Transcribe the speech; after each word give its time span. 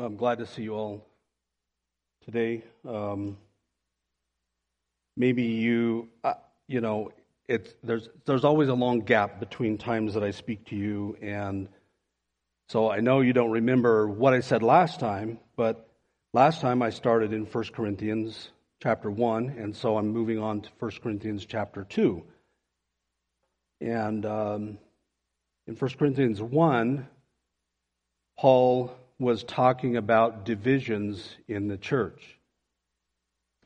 I'm 0.00 0.14
glad 0.14 0.38
to 0.38 0.46
see 0.46 0.62
you 0.62 0.74
all 0.74 1.04
today. 2.24 2.62
Um, 2.88 3.36
maybe 5.16 5.42
you, 5.42 6.08
uh, 6.22 6.34
you 6.68 6.80
know, 6.80 7.10
it's, 7.48 7.74
there's, 7.82 8.08
there's 8.24 8.44
always 8.44 8.68
a 8.68 8.74
long 8.74 9.00
gap 9.00 9.40
between 9.40 9.76
times 9.76 10.14
that 10.14 10.22
I 10.22 10.30
speak 10.30 10.66
to 10.66 10.76
you. 10.76 11.16
And 11.20 11.68
so 12.68 12.88
I 12.88 13.00
know 13.00 13.22
you 13.22 13.32
don't 13.32 13.50
remember 13.50 14.06
what 14.06 14.34
I 14.34 14.38
said 14.38 14.62
last 14.62 15.00
time, 15.00 15.40
but 15.56 15.88
last 16.32 16.60
time 16.60 16.80
I 16.80 16.90
started 16.90 17.32
in 17.32 17.44
1 17.46 17.64
Corinthians 17.74 18.50
chapter 18.80 19.10
1, 19.10 19.56
and 19.58 19.74
so 19.74 19.98
I'm 19.98 20.10
moving 20.10 20.38
on 20.38 20.60
to 20.60 20.70
1 20.78 20.92
Corinthians 21.02 21.44
chapter 21.44 21.82
2. 21.82 22.22
And 23.80 24.24
um, 24.24 24.78
in 25.66 25.74
1 25.74 25.90
Corinthians 25.98 26.40
1, 26.40 27.08
Paul 28.38 28.94
was 29.18 29.42
talking 29.44 29.96
about 29.96 30.44
divisions 30.44 31.36
in 31.48 31.68
the 31.68 31.76
church. 31.76 32.38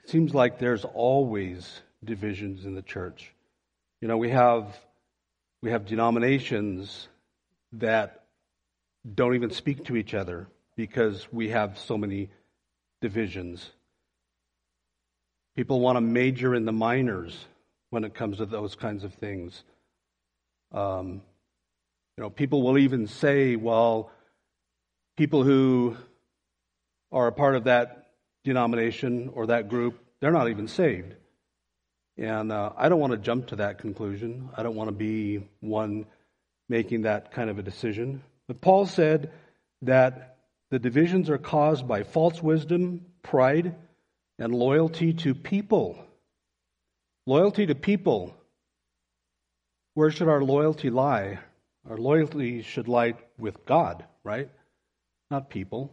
It 0.02 0.10
seems 0.10 0.34
like 0.34 0.59
there's 0.59 0.84
always 0.84 1.80
divisions 2.05 2.65
in 2.65 2.74
the 2.74 2.83
church. 2.83 3.33
You 4.01 4.09
know, 4.09 4.16
we 4.16 4.30
have 4.30 4.77
we 5.62 5.70
have 5.70 5.87
denominations 5.87 7.09
that 7.74 8.24
don't 9.15 9.34
even 9.34 9.51
speak 9.51 9.84
to 9.84 9.96
each 9.96 10.15
other 10.15 10.48
because 10.77 11.27
we 11.33 11.51
have 11.51 11.79
so 11.79 11.96
many 11.96 12.30
divisions. 13.01 13.71
People 15.55 15.80
want 15.80 15.96
to 15.96 16.01
major 16.01 16.55
in 16.55 16.65
the 16.65 16.73
minors 16.73 17.37
when 17.91 18.05
it 18.05 18.15
comes 18.15 18.38
to 18.38 18.46
those 18.46 18.74
kinds 18.74 19.05
of 19.05 19.15
things. 19.15 19.62
Um, 20.73 21.23
you 22.16 22.24
know, 22.24 22.30
people 22.30 22.62
will 22.62 22.79
even 22.79 23.07
say, 23.07 23.57
well, 23.57 24.10
people 25.16 25.43
who 25.43 25.97
are 27.11 27.27
a 27.27 27.33
part 27.33 27.55
of 27.55 27.65
that 27.65 28.07
denomination 28.45 29.30
or 29.35 29.47
that 29.47 29.69
group, 29.69 29.98
they're 30.21 30.32
not 30.32 30.49
even 30.49 30.68
saved. 30.68 31.15
And 32.16 32.52
uh, 32.52 32.73
I 32.77 32.88
don't 32.88 33.01
want 33.01 33.13
to 33.13 33.18
jump 33.18 33.49
to 33.49 33.57
that 33.57 33.79
conclusion. 33.79 34.51
I 34.57 34.63
don't 34.63 34.74
want 34.74 34.88
to 34.88 34.95
be 34.95 35.49
one 35.60 36.07
making 36.68 37.02
that 37.02 37.33
kind 37.33 37.51
of 37.51 37.59
a 37.59 37.63
decision. 37.63 38.23
But 38.49 38.60
Paul 38.60 38.87
said 38.87 39.30
that 39.83 40.37
the 40.71 40.79
divisions 40.79 41.30
are 41.30 41.38
caused 41.38 41.87
by 41.87 42.02
false 42.02 42.43
wisdom, 42.43 43.07
pride, 43.23 43.74
and 44.38 44.55
loyalty 44.55 45.13
to 45.15 45.35
people. 45.35 45.99
Loyalty 47.27 47.66
to 47.66 47.74
people. 47.74 48.35
Where 49.95 50.10
should 50.10 50.29
our 50.29 50.43
loyalty 50.43 50.90
lie? 50.90 51.38
Our 51.88 51.99
loyalty 51.99 52.63
should 52.63 52.88
lie 52.88 53.15
with 53.38 53.65
God, 53.66 54.05
right? 54.24 54.49
Not 55.33 55.49
people. 55.49 55.91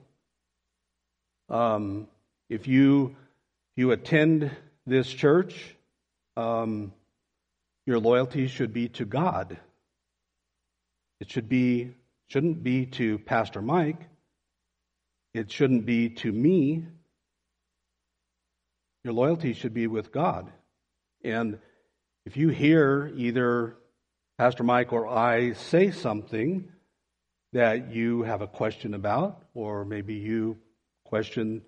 Um, 1.48 2.08
if 2.50 2.68
you 2.68 3.16
you 3.78 3.92
attend 3.92 4.52
this 4.86 5.08
church, 5.08 5.78
um, 6.36 6.92
your 7.86 8.00
loyalty 8.00 8.48
should 8.48 8.74
be 8.74 8.90
to 8.90 9.06
God. 9.06 9.58
It 11.22 11.32
should 11.32 11.48
be 11.48 11.96
shouldn't 12.28 12.64
be 12.64 12.86
to 12.98 13.18
Pastor 13.18 13.62
Mike. 13.62 14.02
It 15.34 15.50
shouldn't 15.50 15.86
be 15.86 16.10
to 16.16 16.32
me. 16.34 16.84
Your 19.06 19.14
loyalty 19.14 19.54
should 19.54 19.74
be 19.74 19.88
with 19.88 20.12
God. 20.12 20.52
And 21.24 21.60
if 22.26 22.36
you 22.36 22.50
hear 22.50 23.10
either 23.16 23.78
Pastor 24.38 24.66
Mike 24.66 24.92
or 24.92 25.08
I 25.08 25.54
say 25.54 25.92
something 25.92 26.70
that 27.54 27.92
you 27.94 28.24
have 28.24 28.42
a 28.42 28.48
question 28.48 28.94
about, 28.94 29.42
or 29.54 29.86
maybe 29.86 30.16
you 30.16 30.58
question 31.06 31.62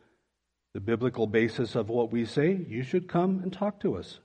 the 0.73 0.79
biblical 0.79 1.27
basis 1.27 1.75
of 1.75 1.89
what 1.89 2.11
we 2.11 2.25
say, 2.25 2.53
you 2.67 2.83
should 2.83 3.07
come 3.07 3.41
and 3.43 3.51
talk 3.51 3.79
to 3.81 3.97
us. 3.97 4.19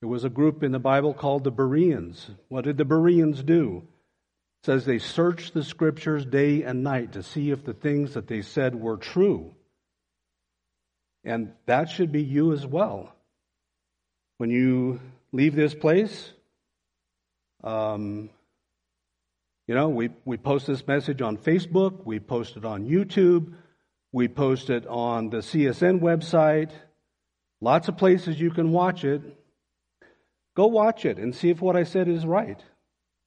There 0.00 0.08
was 0.08 0.24
a 0.24 0.30
group 0.30 0.62
in 0.62 0.72
the 0.72 0.78
Bible 0.78 1.14
called 1.14 1.44
the 1.44 1.52
Bereans. 1.52 2.28
What 2.48 2.64
did 2.64 2.76
the 2.76 2.84
Bereans 2.84 3.42
do? 3.42 3.84
It 4.62 4.66
says 4.66 4.84
they 4.84 4.98
searched 4.98 5.54
the 5.54 5.64
scriptures 5.64 6.26
day 6.26 6.64
and 6.64 6.82
night 6.82 7.12
to 7.12 7.22
see 7.22 7.50
if 7.50 7.64
the 7.64 7.72
things 7.72 8.14
that 8.14 8.26
they 8.26 8.42
said 8.42 8.74
were 8.74 8.96
true. 8.96 9.54
And 11.24 11.52
that 11.66 11.88
should 11.88 12.10
be 12.10 12.22
you 12.22 12.52
as 12.52 12.66
well. 12.66 13.14
When 14.38 14.50
you 14.50 15.00
leave 15.30 15.54
this 15.54 15.74
place, 15.74 16.32
um, 17.62 18.28
you 19.72 19.78
know, 19.78 19.88
we, 19.88 20.10
we 20.26 20.36
post 20.36 20.66
this 20.66 20.86
message 20.86 21.22
on 21.22 21.38
Facebook, 21.38 22.04
we 22.04 22.20
post 22.20 22.58
it 22.58 22.64
on 22.66 22.84
YouTube, 22.84 23.54
we 24.12 24.28
post 24.28 24.68
it 24.68 24.86
on 24.86 25.30
the 25.30 25.38
CSN 25.38 26.00
website, 26.00 26.72
lots 27.62 27.88
of 27.88 27.96
places 27.96 28.38
you 28.38 28.50
can 28.50 28.70
watch 28.70 29.02
it. 29.02 29.22
Go 30.54 30.66
watch 30.66 31.06
it 31.06 31.16
and 31.16 31.34
see 31.34 31.48
if 31.48 31.62
what 31.62 31.74
I 31.74 31.84
said 31.84 32.06
is 32.06 32.26
right. 32.26 32.62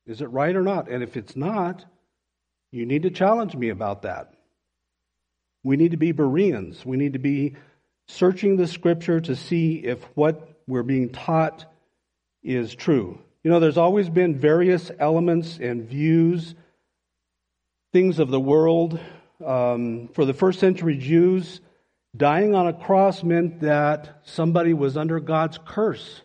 Is 0.06 0.22
it 0.22 0.28
right 0.28 0.56
or 0.56 0.62
not? 0.62 0.88
And 0.88 1.02
if 1.02 1.18
it's 1.18 1.36
not, 1.36 1.84
you 2.72 2.86
need 2.86 3.02
to 3.02 3.10
challenge 3.10 3.56
me 3.56 3.70
about 3.70 4.04
that. 4.04 4.32
We 5.64 5.78
need 5.78 5.92
to 5.92 5.98
be 5.98 6.12
Bereans. 6.12 6.86
We 6.86 6.96
need 6.96 7.14
to 7.14 7.20
be 7.20 7.56
searching 8.08 8.56
the 8.56 8.68
scripture 8.68 9.20
to 9.20 9.36
see 9.36 9.78
if 9.78 10.04
what 10.14 10.48
we're 10.68 10.84
being 10.84 11.10
taught 11.10 11.66
is 12.44 12.76
true. 12.76 13.25
You 13.46 13.52
know, 13.52 13.60
there's 13.60 13.78
always 13.78 14.10
been 14.10 14.40
various 14.40 14.90
elements 14.98 15.60
and 15.62 15.88
views, 15.88 16.56
things 17.94 18.18
of 18.18 18.32
the 18.32 18.40
world. 18.40 19.00
Um, 19.46 20.10
for 20.16 20.26
the 20.26 20.34
first 20.34 20.60
century 20.60 20.98
Jews, 20.98 21.62
dying 22.18 22.56
on 22.56 22.66
a 22.66 22.74
cross 22.74 23.22
meant 23.22 23.60
that 23.60 24.22
somebody 24.24 24.74
was 24.74 24.98
under 24.98 25.20
God's 25.20 25.60
curse. 25.64 26.24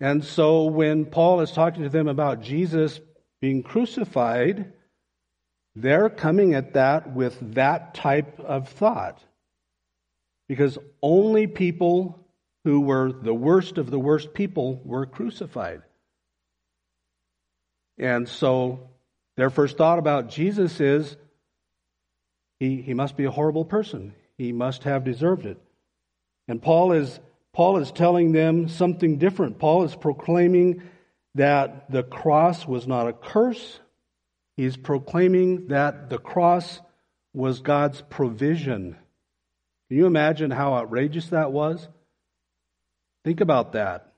And 0.00 0.22
so 0.22 0.64
when 0.64 1.06
Paul 1.06 1.40
is 1.40 1.50
talking 1.50 1.84
to 1.84 1.88
them 1.88 2.08
about 2.08 2.42
Jesus 2.42 3.00
being 3.40 3.62
crucified, 3.62 4.70
they're 5.74 6.10
coming 6.10 6.52
at 6.52 6.74
that 6.74 7.14
with 7.14 7.38
that 7.54 7.94
type 7.94 8.38
of 8.38 8.68
thought. 8.68 9.18
Because 10.46 10.76
only 11.00 11.46
people 11.46 12.23
who 12.64 12.80
were 12.80 13.12
the 13.12 13.34
worst 13.34 13.78
of 13.78 13.90
the 13.90 13.98
worst 13.98 14.34
people 14.34 14.80
were 14.84 15.06
crucified. 15.06 15.82
And 17.98 18.28
so 18.28 18.90
their 19.36 19.50
first 19.50 19.76
thought 19.76 19.98
about 19.98 20.30
Jesus 20.30 20.80
is 20.80 21.16
he, 22.58 22.80
he 22.80 22.94
must 22.94 23.16
be 23.16 23.24
a 23.24 23.30
horrible 23.30 23.64
person. 23.64 24.14
He 24.38 24.52
must 24.52 24.84
have 24.84 25.04
deserved 25.04 25.46
it. 25.46 25.58
And 26.48 26.60
Paul 26.60 26.92
is, 26.92 27.20
Paul 27.52 27.78
is 27.78 27.92
telling 27.92 28.32
them 28.32 28.68
something 28.68 29.18
different. 29.18 29.58
Paul 29.58 29.84
is 29.84 29.94
proclaiming 29.94 30.82
that 31.34 31.90
the 31.90 32.02
cross 32.02 32.66
was 32.66 32.86
not 32.86 33.08
a 33.08 33.12
curse. 33.12 33.80
He's 34.56 34.76
proclaiming 34.76 35.68
that 35.68 36.10
the 36.10 36.18
cross 36.18 36.80
was 37.32 37.60
God's 37.60 38.00
provision. 38.02 38.96
Can 39.88 39.96
you 39.98 40.06
imagine 40.06 40.50
how 40.50 40.74
outrageous 40.74 41.28
that 41.28 41.52
was? 41.52 41.88
Think 43.24 43.40
about 43.40 43.72
that. 43.72 44.12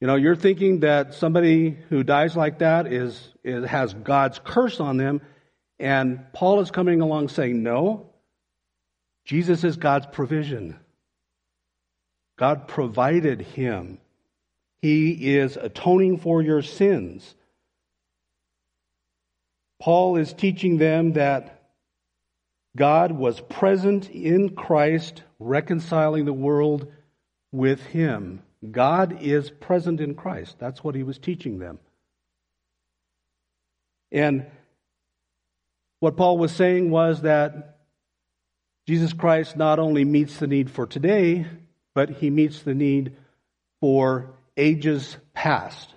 You 0.00 0.06
know, 0.06 0.16
you're 0.16 0.36
thinking 0.36 0.80
that 0.80 1.14
somebody 1.14 1.78
who 1.88 2.02
dies 2.02 2.36
like 2.36 2.58
that 2.58 2.86
is, 2.86 3.32
is 3.44 3.64
has 3.66 3.94
God's 3.94 4.40
curse 4.44 4.80
on 4.80 4.96
them, 4.96 5.22
and 5.78 6.32
Paul 6.32 6.60
is 6.60 6.70
coming 6.70 7.00
along 7.00 7.28
saying, 7.28 7.62
no, 7.62 8.10
Jesus 9.24 9.64
is 9.64 9.76
God's 9.76 10.06
provision. 10.06 10.76
God 12.36 12.66
provided 12.66 13.40
him. 13.40 13.98
He 14.80 15.36
is 15.36 15.56
atoning 15.56 16.18
for 16.18 16.42
your 16.42 16.62
sins. 16.62 17.34
Paul 19.80 20.16
is 20.16 20.32
teaching 20.32 20.78
them 20.78 21.12
that 21.12 21.62
God 22.76 23.12
was 23.12 23.40
present 23.40 24.10
in 24.10 24.56
Christ, 24.56 25.22
reconciling 25.38 26.24
the 26.24 26.32
world 26.32 26.90
with 27.52 27.84
him. 27.86 28.42
God 28.70 29.18
is 29.20 29.50
present 29.50 30.00
in 30.00 30.14
Christ. 30.14 30.56
That's 30.58 30.82
what 30.82 30.94
he 30.94 31.02
was 31.02 31.18
teaching 31.18 31.58
them. 31.58 31.78
And 34.10 34.46
what 36.00 36.16
Paul 36.16 36.38
was 36.38 36.52
saying 36.52 36.90
was 36.90 37.22
that 37.22 37.78
Jesus 38.86 39.12
Christ 39.12 39.56
not 39.56 39.78
only 39.78 40.04
meets 40.04 40.38
the 40.38 40.46
need 40.46 40.70
for 40.70 40.86
today, 40.86 41.46
but 41.94 42.10
he 42.10 42.30
meets 42.30 42.62
the 42.62 42.74
need 42.74 43.16
for 43.80 44.34
ages 44.56 45.16
past. 45.34 45.88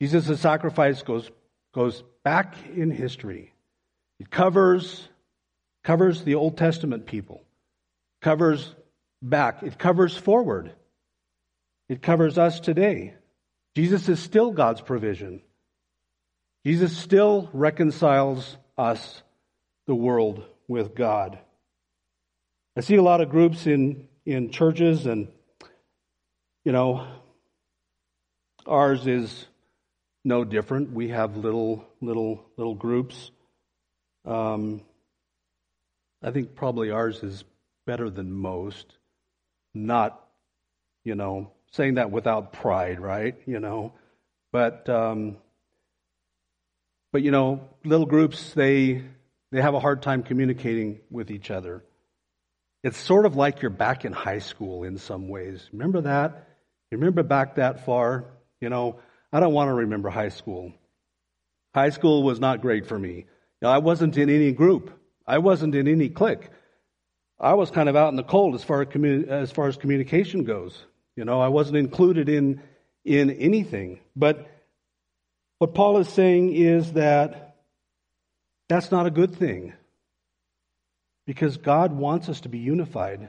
Jesus' 0.00 0.40
sacrifice 0.40 1.02
goes, 1.02 1.30
goes 1.74 2.02
back 2.24 2.54
in 2.74 2.90
history. 2.90 3.52
It 4.18 4.30
covers, 4.30 5.08
covers 5.84 6.22
the 6.22 6.36
Old 6.36 6.56
Testament 6.56 7.06
people, 7.06 7.42
covers 8.22 8.74
back, 9.22 9.62
it 9.62 9.78
covers 9.78 10.16
forward. 10.16 10.72
It 11.88 12.02
covers 12.02 12.38
us 12.38 12.60
today. 12.60 13.14
Jesus 13.76 14.08
is 14.08 14.20
still 14.20 14.52
God's 14.52 14.80
provision. 14.80 15.42
Jesus 16.64 16.96
still 16.96 17.48
reconciles 17.52 18.56
us 18.76 19.22
the 19.86 19.94
world 19.94 20.44
with 20.68 20.94
God. 20.94 21.38
I 22.76 22.80
see 22.80 22.96
a 22.96 23.02
lot 23.02 23.20
of 23.20 23.30
groups 23.30 23.66
in, 23.66 24.08
in 24.24 24.50
churches, 24.50 25.06
and, 25.06 25.28
you 26.64 26.72
know, 26.72 27.06
ours 28.66 29.06
is 29.06 29.46
no 30.24 30.44
different. 30.44 30.92
We 30.92 31.08
have 31.08 31.36
little, 31.36 31.84
little, 32.00 32.44
little 32.56 32.74
groups. 32.74 33.30
Um, 34.24 34.82
I 36.22 36.30
think 36.30 36.54
probably 36.54 36.90
ours 36.90 37.22
is 37.22 37.44
better 37.86 38.10
than 38.10 38.30
most. 38.32 38.94
Not, 39.74 40.20
you 41.04 41.14
know, 41.14 41.52
saying 41.72 41.94
that 41.94 42.10
without 42.10 42.52
pride, 42.52 43.00
right? 43.00 43.36
You 43.46 43.60
know, 43.60 43.92
but 44.52 44.88
um, 44.88 45.36
but 47.12 47.22
you 47.22 47.30
know, 47.30 47.68
little 47.84 48.06
groups 48.06 48.52
they 48.54 49.02
they 49.52 49.60
have 49.60 49.74
a 49.74 49.80
hard 49.80 50.02
time 50.02 50.22
communicating 50.22 51.00
with 51.10 51.30
each 51.30 51.50
other. 51.50 51.84
It's 52.82 52.98
sort 52.98 53.26
of 53.26 53.36
like 53.36 53.62
you're 53.62 53.70
back 53.70 54.04
in 54.04 54.12
high 54.12 54.38
school 54.38 54.84
in 54.84 54.96
some 54.96 55.28
ways. 55.28 55.68
Remember 55.72 56.00
that? 56.02 56.48
Remember 56.90 57.22
back 57.22 57.56
that 57.56 57.84
far? 57.84 58.24
You 58.60 58.70
know, 58.70 59.00
I 59.32 59.40
don't 59.40 59.52
want 59.52 59.68
to 59.68 59.74
remember 59.74 60.08
high 60.08 60.30
school. 60.30 60.72
High 61.74 61.90
school 61.90 62.22
was 62.22 62.40
not 62.40 62.62
great 62.62 62.86
for 62.86 62.98
me. 62.98 63.16
You 63.16 63.24
know, 63.62 63.70
I 63.70 63.78
wasn't 63.78 64.16
in 64.16 64.30
any 64.30 64.52
group. 64.52 64.90
I 65.26 65.38
wasn't 65.38 65.74
in 65.74 65.86
any 65.86 66.08
clique. 66.08 66.48
I 67.40 67.54
was 67.54 67.70
kind 67.70 67.88
of 67.88 67.96
out 67.96 68.10
in 68.10 68.16
the 68.16 68.22
cold 68.22 68.54
as 68.54 68.62
far 68.62 68.82
as, 68.82 69.24
as 69.28 69.50
far 69.50 69.66
as 69.66 69.76
communication 69.76 70.44
goes. 70.44 70.84
You 71.16 71.24
know, 71.24 71.40
I 71.40 71.48
wasn't 71.48 71.78
included 71.78 72.28
in 72.28 72.62
in 73.04 73.30
anything. 73.30 74.00
But 74.14 74.46
what 75.58 75.74
Paul 75.74 75.98
is 75.98 76.08
saying 76.08 76.54
is 76.54 76.92
that 76.92 77.56
that's 78.68 78.90
not 78.90 79.06
a 79.06 79.10
good 79.10 79.34
thing. 79.34 79.72
Because 81.26 81.56
God 81.56 81.92
wants 81.92 82.28
us 82.28 82.40
to 82.42 82.48
be 82.48 82.58
unified. 82.58 83.28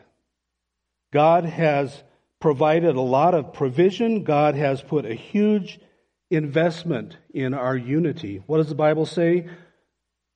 God 1.13 1.45
has 1.45 2.03
provided 2.39 2.95
a 2.95 3.01
lot 3.01 3.33
of 3.33 3.53
provision. 3.53 4.23
God 4.23 4.55
has 4.55 4.81
put 4.81 5.05
a 5.05 5.13
huge 5.13 5.79
investment 6.29 7.17
in 7.33 7.53
our 7.53 7.75
unity. 7.75 8.41
What 8.47 8.57
does 8.57 8.69
the 8.69 8.75
Bible 8.75 9.05
say? 9.05 9.47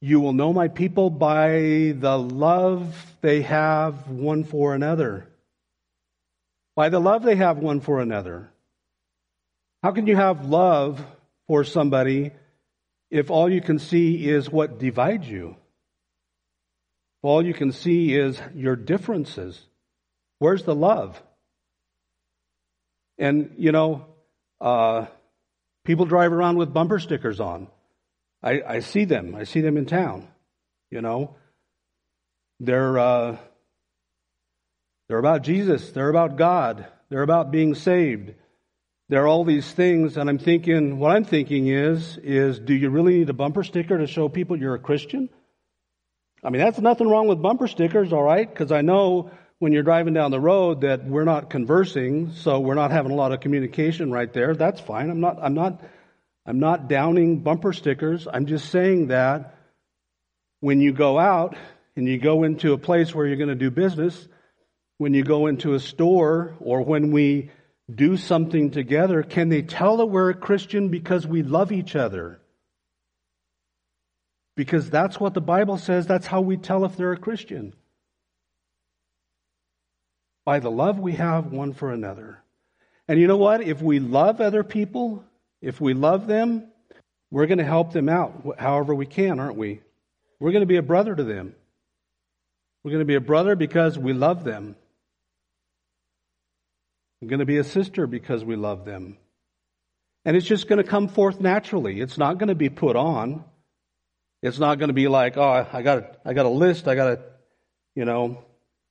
You 0.05 0.19
will 0.19 0.33
know 0.33 0.53
my 0.53 0.67
people 0.67 1.09
by 1.09 1.95
the 1.97 2.15
love 2.15 3.15
they 3.21 3.41
have 3.41 4.07
one 4.07 4.43
for 4.43 4.75
another. 4.75 5.27
By 6.75 6.89
the 6.89 6.99
love 6.99 7.23
they 7.23 7.37
have 7.37 7.57
one 7.57 7.79
for 7.79 7.99
another. 7.99 8.51
How 9.81 9.93
can 9.93 10.05
you 10.05 10.15
have 10.15 10.45
love 10.45 11.03
for 11.47 11.63
somebody 11.63 12.33
if 13.09 13.31
all 13.31 13.51
you 13.51 13.61
can 13.61 13.79
see 13.79 14.29
is 14.29 14.47
what 14.47 14.77
divides 14.77 15.27
you? 15.27 15.55
All 17.23 17.43
you 17.43 17.55
can 17.55 17.71
see 17.71 18.13
is 18.13 18.39
your 18.53 18.75
differences. 18.75 19.59
Where's 20.37 20.65
the 20.65 20.75
love? 20.75 21.19
And, 23.17 23.55
you 23.57 23.71
know, 23.71 24.05
uh, 24.61 25.07
people 25.83 26.05
drive 26.05 26.31
around 26.31 26.57
with 26.59 26.71
bumper 26.71 26.99
stickers 26.99 27.39
on. 27.39 27.69
I, 28.45 28.61
I 28.67 28.79
see 28.79 29.05
them. 29.05 29.35
I 29.35 29.43
see 29.43 29.61
them 29.61 29.75
in 29.75 29.87
town. 29.87 30.27
You 30.91 31.01
know, 31.01 31.35
they're 32.59 32.97
uh, 32.97 33.37
they're 35.09 35.17
about 35.17 35.41
Jesus. 35.41 35.91
They're 35.91 36.09
about 36.09 36.37
God. 36.37 36.85
They're 37.09 37.23
about 37.23 37.51
being 37.51 37.73
saved. 37.73 38.33
There 39.09 39.23
are 39.23 39.27
all 39.27 39.43
these 39.43 39.71
things, 39.71 40.17
and 40.17 40.29
I'm 40.29 40.39
thinking, 40.39 40.97
what 40.97 41.11
I'm 41.11 41.25
thinking 41.25 41.67
is, 41.67 42.17
is 42.23 42.59
do 42.59 42.73
you 42.73 42.89
really 42.89 43.19
need 43.19 43.29
a 43.29 43.33
bumper 43.33 43.63
sticker 43.63 43.97
to 43.97 44.07
show 44.07 44.29
people 44.29 44.57
you're 44.57 44.73
a 44.73 44.79
Christian? 44.79 45.29
I 46.43 46.49
mean, 46.49 46.61
that's 46.61 46.79
nothing 46.79 47.07
wrong 47.07 47.27
with 47.27 47.41
bumper 47.41 47.67
stickers, 47.67 48.13
all 48.13 48.23
right? 48.23 48.49
Because 48.49 48.71
I 48.71 48.81
know 48.81 49.29
when 49.59 49.73
you're 49.73 49.83
driving 49.83 50.15
down 50.15 50.31
the 50.31 50.39
road 50.39 50.81
that 50.81 51.05
we're 51.05 51.23
not 51.23 51.51
conversing, 51.51 52.31
so 52.33 52.59
we're 52.59 52.73
not 52.73 52.89
having 52.89 53.11
a 53.11 53.15
lot 53.15 53.31
of 53.31 53.41
communication 53.41 54.11
right 54.11 54.31
there. 54.33 54.55
That's 54.55 54.81
fine. 54.81 55.11
I'm 55.11 55.19
not, 55.19 55.37
I'm 55.39 55.53
not 55.53 55.81
I'm 56.45 56.59
not 56.59 56.87
downing 56.87 57.39
bumper 57.39 57.73
stickers. 57.73 58.27
I'm 58.31 58.45
just 58.45 58.69
saying 58.69 59.07
that 59.07 59.55
when 60.59 60.79
you 60.79 60.93
go 60.93 61.17
out 61.17 61.55
and 61.95 62.07
you 62.07 62.19
go 62.19 62.43
into 62.43 62.73
a 62.73 62.77
place 62.77 63.13
where 63.13 63.25
you're 63.25 63.37
going 63.37 63.49
to 63.49 63.55
do 63.55 63.71
business, 63.71 64.27
when 64.97 65.13
you 65.13 65.23
go 65.23 65.47
into 65.47 65.73
a 65.73 65.79
store 65.79 66.55
or 66.59 66.81
when 66.81 67.11
we 67.11 67.49
do 67.93 68.17
something 68.17 68.71
together, 68.71 69.23
can 69.23 69.49
they 69.49 69.61
tell 69.61 69.97
that 69.97 70.05
we're 70.05 70.29
a 70.29 70.35
Christian 70.35 70.89
because 70.89 71.25
we 71.25 71.43
love 71.43 71.71
each 71.71 71.95
other? 71.95 72.39
Because 74.55 74.89
that's 74.89 75.19
what 75.19 75.33
the 75.33 75.41
Bible 75.41 75.77
says, 75.77 76.07
that's 76.07 76.27
how 76.27 76.41
we 76.41 76.57
tell 76.57 76.85
if 76.85 76.95
they're 76.95 77.11
a 77.11 77.17
Christian. 77.17 77.73
By 80.45 80.59
the 80.59 80.71
love 80.71 80.99
we 80.99 81.13
have 81.13 81.51
one 81.51 81.73
for 81.73 81.91
another. 81.91 82.39
And 83.07 83.19
you 83.19 83.27
know 83.27 83.37
what? 83.37 83.61
If 83.61 83.81
we 83.81 83.99
love 83.99 84.39
other 84.39 84.63
people, 84.63 85.23
if 85.61 85.81
we 85.81 85.93
love 85.93 86.27
them, 86.27 86.67
we're 87.31 87.47
going 87.47 87.57
to 87.57 87.65
help 87.65 87.91
them 87.91 88.09
out 88.09 88.59
however 88.59 88.93
we 88.93 89.05
can, 89.05 89.39
aren't 89.39 89.57
we? 89.57 89.81
We're 90.39 90.51
going 90.51 90.61
to 90.61 90.67
be 90.67 90.77
a 90.77 90.83
brother 90.83 91.15
to 91.15 91.23
them. 91.23 91.55
We're 92.83 92.91
going 92.91 93.01
to 93.01 93.05
be 93.05 93.15
a 93.15 93.21
brother 93.21 93.55
because 93.55 93.97
we 93.97 94.13
love 94.13 94.43
them. 94.43 94.75
We're 97.21 97.29
going 97.29 97.39
to 97.39 97.45
be 97.45 97.57
a 97.57 97.63
sister 97.63 98.05
because 98.05 98.43
we 98.43 98.55
love 98.55 98.85
them. 98.85 99.17
And 100.23 100.37
it's 100.37 100.45
just 100.45 100.67
going 100.67 100.83
to 100.83 100.89
come 100.89 101.07
forth 101.07 101.39
naturally. 101.39 101.99
It's 101.99 102.17
not 102.17 102.37
going 102.37 102.49
to 102.49 102.55
be 102.55 102.69
put 102.69 102.95
on. 102.95 103.43
It's 104.41 104.59
not 104.59 104.77
going 104.77 104.89
to 104.89 104.93
be 104.93 105.07
like, 105.07 105.37
oh, 105.37 105.67
I 105.71 105.81
got, 105.81 106.17
I 106.25 106.33
got 106.33 106.45
a 106.45 106.49
list. 106.49 106.87
I 106.87 106.95
got 106.95 107.07
a, 107.07 107.19
you 107.95 108.05
know, 108.05 108.43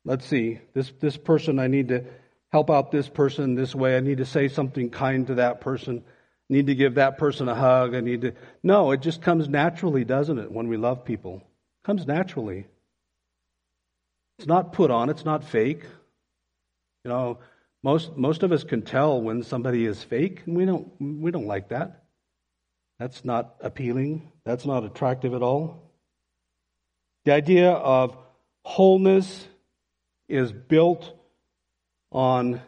let's 0.05 0.27
see, 0.27 0.61
this, 0.75 0.93
this 1.01 1.17
person, 1.17 1.59
I 1.59 1.69
need 1.69 1.89
to 1.89 2.05
help 2.51 2.71
out 2.71 2.91
this 2.91 3.09
person 3.09 3.55
this 3.55 3.75
way. 3.75 3.97
I 3.97 4.01
need 4.01 4.19
to 4.19 4.27
say 4.27 4.49
something 4.49 4.91
kind 4.91 5.27
to 5.29 5.37
that 5.37 5.61
person 5.61 6.05
need 6.49 6.67
to 6.67 6.75
give 6.75 6.97
that 6.97 7.19
person 7.19 7.49
a 7.49 7.55
hug. 7.55 7.95
I 7.95 8.01
need 8.01 8.23
to. 8.23 8.33
No, 8.63 8.91
it 8.93 9.01
just 9.01 9.23
comes 9.23 9.49
naturally, 9.49 10.05
doesn't 10.05 10.39
it, 10.39 10.51
when 10.51 10.69
we 10.69 10.77
love 10.77 11.05
people? 11.05 11.37
It 11.37 11.87
comes 11.87 12.07
naturally. 12.07 12.67
It's 14.39 14.49
not 14.49 14.73
put 14.73 14.91
on, 14.91 15.11
it's 15.11 15.25
not 15.25 15.45
fake. 15.45 15.83
You 17.05 17.11
know, 17.11 17.39
most 17.83 18.17
most 18.17 18.43
of 18.43 18.53
us 18.53 18.65
can 18.65 18.83
tell 18.83 19.21
when 19.21 19.43
somebody 19.43 19.85
is 19.85 20.03
fake, 20.03 20.43
and 20.47 20.57
we 20.57 20.65
don't 20.65 20.91
we 21.01 21.31
don't 21.31 21.47
like 21.47 21.69
that. 21.69 22.05
That's 22.99 23.25
not 23.25 23.57
appealing. 23.61 24.31
That's 24.45 24.65
not 24.65 24.85
attractive 24.85 25.35
at 25.35 25.43
all. 25.43 25.91
The 27.25 27.33
idea 27.33 27.71
of 27.71 28.17
wholeness 28.65 29.47
is 30.29 30.53
built 30.53 31.13
on 32.13 32.61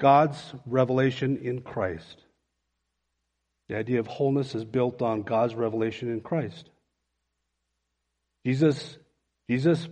God's 0.00 0.54
revelation 0.66 1.38
in 1.38 1.60
Christ. 1.60 2.21
The 3.72 3.78
idea 3.78 4.00
of 4.00 4.06
wholeness 4.06 4.54
is 4.54 4.66
built 4.66 5.00
on 5.00 5.22
God's 5.22 5.54
revelation 5.54 6.12
in 6.12 6.20
Christ. 6.20 6.68
Jesus, 8.44 8.98
Jesus 9.48 9.88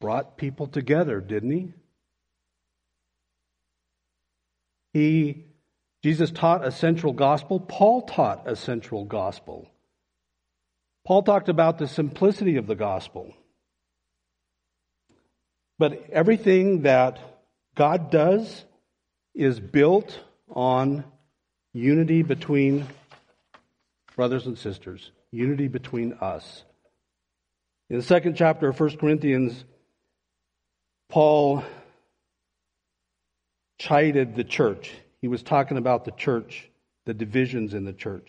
brought 0.00 0.36
people 0.36 0.68
together, 0.68 1.20
didn't 1.20 1.50
he? 1.50 1.72
He 4.92 5.44
Jesus 6.04 6.30
taught 6.30 6.64
a 6.64 6.70
central 6.70 7.12
gospel. 7.12 7.58
Paul 7.58 8.02
taught 8.02 8.48
a 8.48 8.54
central 8.54 9.04
gospel. 9.04 9.68
Paul 11.04 11.24
talked 11.24 11.48
about 11.48 11.78
the 11.78 11.88
simplicity 11.88 12.56
of 12.56 12.68
the 12.68 12.76
gospel. 12.76 13.34
But 15.76 16.08
everything 16.12 16.82
that 16.82 17.18
God 17.74 18.12
does 18.12 18.64
is 19.34 19.58
built 19.58 20.20
on 20.48 21.02
Unity 21.74 22.22
between 22.22 22.86
brothers 24.14 24.46
and 24.46 24.58
sisters. 24.58 25.10
Unity 25.30 25.68
between 25.68 26.14
us. 26.20 26.64
In 27.88 27.96
the 27.96 28.02
second 28.02 28.36
chapter 28.36 28.68
of 28.68 28.78
1 28.78 28.98
Corinthians, 28.98 29.64
Paul 31.08 31.64
chided 33.78 34.34
the 34.34 34.44
church. 34.44 34.92
He 35.20 35.28
was 35.28 35.42
talking 35.42 35.76
about 35.76 36.04
the 36.04 36.10
church, 36.10 36.68
the 37.06 37.14
divisions 37.14 37.74
in 37.74 37.84
the 37.84 37.92
church. 37.92 38.28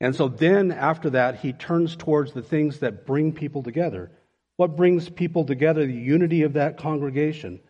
And 0.00 0.14
so 0.14 0.28
then, 0.28 0.72
after 0.72 1.10
that, 1.10 1.40
he 1.40 1.52
turns 1.52 1.96
towards 1.96 2.32
the 2.32 2.42
things 2.42 2.80
that 2.80 3.06
bring 3.06 3.32
people 3.32 3.62
together. 3.62 4.10
What 4.56 4.76
brings 4.76 5.08
people 5.08 5.44
together? 5.44 5.86
The 5.86 5.92
unity 5.92 6.42
of 6.42 6.54
that 6.54 6.78
congregation. 6.78 7.60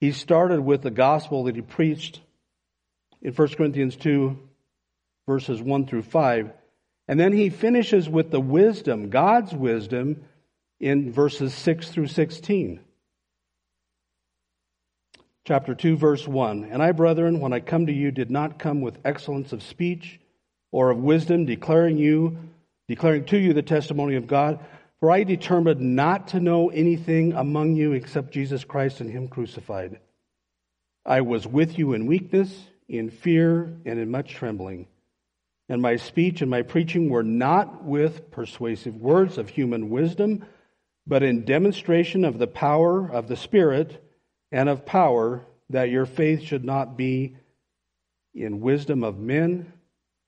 He 0.00 0.12
started 0.12 0.60
with 0.60 0.82
the 0.82 0.90
gospel 0.90 1.44
that 1.44 1.56
he 1.56 1.62
preached 1.62 2.20
in 3.26 3.32
1 3.32 3.48
Corinthians 3.56 3.96
2, 3.96 4.38
verses 5.26 5.60
1 5.60 5.86
through 5.86 6.02
5. 6.02 6.52
And 7.08 7.18
then 7.18 7.32
he 7.32 7.50
finishes 7.50 8.08
with 8.08 8.30
the 8.30 8.40
wisdom, 8.40 9.10
God's 9.10 9.52
wisdom, 9.52 10.22
in 10.78 11.12
verses 11.12 11.52
6 11.52 11.90
through 11.90 12.06
16. 12.06 12.78
Chapter 15.44 15.74
2, 15.74 15.96
verse 15.96 16.26
1. 16.26 16.68
And 16.70 16.80
I, 16.80 16.92
brethren, 16.92 17.40
when 17.40 17.52
I 17.52 17.58
come 17.58 17.86
to 17.86 17.92
you, 17.92 18.12
did 18.12 18.30
not 18.30 18.60
come 18.60 18.80
with 18.80 18.98
excellence 19.04 19.52
of 19.52 19.60
speech 19.60 20.20
or 20.70 20.90
of 20.90 20.98
wisdom, 20.98 21.46
declaring 21.46 21.98
you 21.98 22.38
declaring 22.86 23.24
to 23.24 23.38
you 23.38 23.52
the 23.52 23.62
testimony 23.62 24.14
of 24.14 24.28
God. 24.28 24.64
For 25.00 25.10
I 25.10 25.24
determined 25.24 25.80
not 25.80 26.28
to 26.28 26.38
know 26.38 26.70
anything 26.70 27.32
among 27.32 27.74
you 27.74 27.92
except 27.92 28.32
Jesus 28.32 28.62
Christ 28.62 29.00
and 29.00 29.10
Him 29.10 29.26
crucified. 29.26 29.98
I 31.04 31.22
was 31.22 31.44
with 31.44 31.76
you 31.76 31.92
in 31.92 32.06
weakness, 32.06 32.68
in 32.88 33.10
fear, 33.10 33.76
and 33.84 33.98
in 33.98 34.10
much 34.10 34.34
trembling. 34.34 34.86
And 35.68 35.82
my 35.82 35.96
speech 35.96 36.42
and 36.42 36.50
my 36.50 36.62
preaching 36.62 37.10
were 37.10 37.24
not 37.24 37.82
with 37.82 38.30
persuasive 38.30 38.94
words 38.96 39.38
of 39.38 39.48
human 39.48 39.90
wisdom, 39.90 40.44
but 41.06 41.22
in 41.22 41.44
demonstration 41.44 42.24
of 42.24 42.38
the 42.38 42.46
power 42.46 43.10
of 43.10 43.28
the 43.28 43.36
Spirit 43.36 44.02
and 44.52 44.68
of 44.68 44.86
power, 44.86 45.44
that 45.70 45.90
your 45.90 46.06
faith 46.06 46.42
should 46.42 46.64
not 46.64 46.96
be 46.96 47.36
in 48.34 48.60
wisdom 48.60 49.02
of 49.02 49.18
men, 49.18 49.72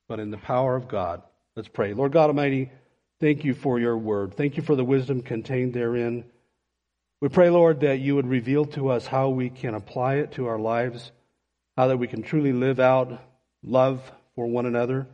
but 0.08 0.18
in 0.18 0.30
the 0.30 0.38
power 0.38 0.74
of 0.74 0.88
God. 0.88 1.22
Let's 1.54 1.68
pray. 1.68 1.94
Lord 1.94 2.12
God 2.12 2.30
Almighty, 2.30 2.70
thank 3.20 3.44
you 3.44 3.54
for 3.54 3.78
your 3.78 3.96
word. 3.96 4.34
Thank 4.34 4.56
you 4.56 4.62
for 4.62 4.74
the 4.74 4.84
wisdom 4.84 5.22
contained 5.22 5.74
therein. 5.74 6.24
We 7.20 7.28
pray, 7.28 7.50
Lord, 7.50 7.80
that 7.80 7.98
you 7.98 8.14
would 8.16 8.28
reveal 8.28 8.64
to 8.66 8.90
us 8.90 9.06
how 9.06 9.28
we 9.28 9.50
can 9.50 9.74
apply 9.74 10.16
it 10.16 10.32
to 10.32 10.46
our 10.46 10.58
lives, 10.58 11.10
how 11.78 11.86
that 11.86 11.96
we 11.96 12.08
can 12.08 12.24
truly 12.24 12.52
live 12.52 12.80
out 12.80 13.20
love 13.62 14.02
for 14.34 14.48
one 14.48 14.66
another. 14.66 15.06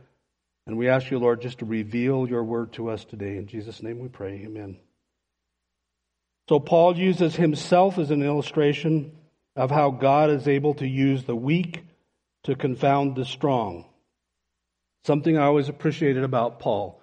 And 0.65 0.79
we 0.79 0.89
ask 0.89 1.11
you, 1.11 1.19
Lord, 1.19 1.39
just 1.39 1.59
to 1.59 1.65
reveal 1.65 2.27
your 2.27 2.43
word 2.43 2.73
to 2.73 2.89
us 2.89 3.05
today. 3.05 3.37
In 3.37 3.45
Jesus' 3.45 3.83
name 3.83 3.99
we 3.99 4.07
pray. 4.07 4.41
Amen. 4.43 4.77
So 6.49 6.59
Paul 6.59 6.97
uses 6.97 7.35
himself 7.35 7.99
as 7.99 8.09
an 8.09 8.23
illustration 8.23 9.11
of 9.55 9.69
how 9.69 9.91
God 9.91 10.31
is 10.31 10.47
able 10.47 10.73
to 10.75 10.87
use 10.87 11.23
the 11.23 11.35
weak 11.35 11.83
to 12.45 12.55
confound 12.55 13.15
the 13.15 13.25
strong. 13.25 13.85
Something 15.03 15.37
I 15.37 15.43
always 15.43 15.69
appreciated 15.69 16.23
about 16.23 16.57
Paul. 16.57 16.99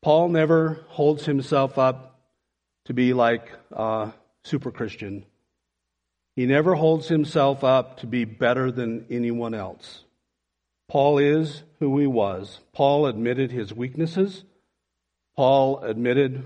Paul 0.00 0.30
never 0.30 0.82
holds 0.88 1.26
himself 1.26 1.76
up 1.76 2.18
to 2.86 2.94
be 2.94 3.12
like 3.12 3.50
a 3.70 4.14
super 4.44 4.70
Christian. 4.70 5.26
He 6.36 6.46
never 6.46 6.74
holds 6.74 7.08
himself 7.08 7.62
up 7.62 7.98
to 7.98 8.06
be 8.06 8.24
better 8.24 8.70
than 8.70 9.06
anyone 9.08 9.54
else. 9.54 10.04
Paul 10.88 11.18
is 11.18 11.62
who 11.78 11.98
he 11.98 12.06
was. 12.06 12.60
Paul 12.72 13.06
admitted 13.06 13.50
his 13.50 13.72
weaknesses. 13.72 14.44
Paul 15.36 15.80
admitted 15.80 16.44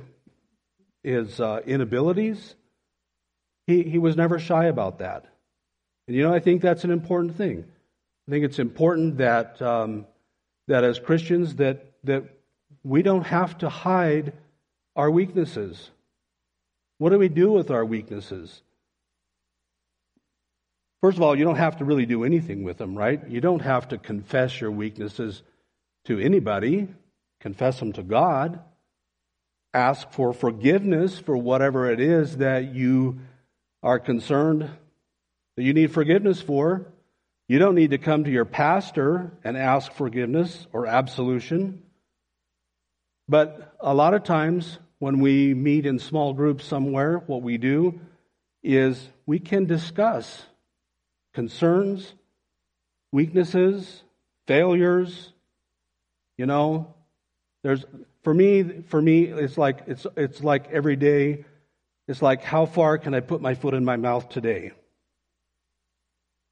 his 1.02 1.40
uh, 1.40 1.60
inabilities. 1.66 2.54
He, 3.66 3.82
he 3.82 3.98
was 3.98 4.16
never 4.16 4.38
shy 4.38 4.66
about 4.66 4.98
that. 4.98 5.24
And 6.06 6.16
you 6.16 6.22
know, 6.22 6.32
I 6.32 6.38
think 6.38 6.62
that's 6.62 6.84
an 6.84 6.90
important 6.90 7.36
thing. 7.36 7.64
I 8.26 8.30
think 8.30 8.44
it's 8.44 8.58
important 8.58 9.18
that, 9.18 9.60
um, 9.62 10.06
that 10.66 10.84
as 10.84 10.98
Christians 10.98 11.56
that, 11.56 11.92
that 12.04 12.24
we 12.84 13.02
don't 13.02 13.26
have 13.26 13.58
to 13.58 13.68
hide 13.68 14.34
our 14.96 15.10
weaknesses. 15.10 15.90
What 16.98 17.10
do 17.10 17.18
we 17.18 17.28
do 17.28 17.52
with 17.52 17.70
our 17.70 17.84
weaknesses? 17.84 18.62
First 21.00 21.16
of 21.16 21.22
all, 21.22 21.38
you 21.38 21.44
don't 21.44 21.56
have 21.56 21.78
to 21.78 21.84
really 21.84 22.06
do 22.06 22.24
anything 22.24 22.64
with 22.64 22.78
them, 22.78 22.96
right? 22.96 23.26
You 23.28 23.40
don't 23.40 23.62
have 23.62 23.88
to 23.88 23.98
confess 23.98 24.60
your 24.60 24.70
weaknesses 24.70 25.42
to 26.06 26.18
anybody. 26.18 26.88
Confess 27.40 27.78
them 27.78 27.92
to 27.92 28.02
God 28.02 28.60
ask 29.74 30.10
for 30.10 30.32
forgiveness 30.32 31.18
for 31.18 31.36
whatever 31.36 31.90
it 31.90 32.00
is 32.00 32.38
that 32.38 32.74
you 32.74 33.18
are 33.82 33.98
concerned 33.98 34.68
that 35.56 35.62
you 35.62 35.72
need 35.72 35.92
forgiveness 35.92 36.40
for. 36.40 36.86
You 37.48 37.58
don't 37.58 37.74
need 37.74 37.90
to 37.90 37.98
come 37.98 38.24
to 38.24 38.30
your 38.30 38.44
pastor 38.44 39.32
and 39.44 39.56
ask 39.56 39.92
forgiveness 39.92 40.66
or 40.72 40.86
absolution. 40.86 41.82
But 43.28 43.74
a 43.80 43.94
lot 43.94 44.14
of 44.14 44.24
times 44.24 44.78
when 44.98 45.20
we 45.20 45.54
meet 45.54 45.86
in 45.86 45.98
small 45.98 46.32
groups 46.32 46.64
somewhere, 46.64 47.18
what 47.26 47.42
we 47.42 47.58
do 47.58 48.00
is 48.62 49.08
we 49.26 49.38
can 49.38 49.66
discuss 49.66 50.44
concerns, 51.34 52.14
weaknesses, 53.12 54.02
failures. 54.46 55.32
You 56.36 56.46
know, 56.46 56.94
there's 57.62 57.84
for 58.22 58.34
me, 58.34 58.82
for 58.88 59.00
me, 59.00 59.24
it's 59.24 59.58
like 59.58 59.82
it's 59.86 60.06
it's 60.16 60.42
like 60.42 60.70
every 60.70 60.96
day. 60.96 61.44
It's 62.06 62.22
like 62.22 62.42
how 62.42 62.66
far 62.66 62.98
can 62.98 63.14
I 63.14 63.20
put 63.20 63.40
my 63.40 63.54
foot 63.54 63.74
in 63.74 63.84
my 63.84 63.96
mouth 63.96 64.28
today? 64.28 64.72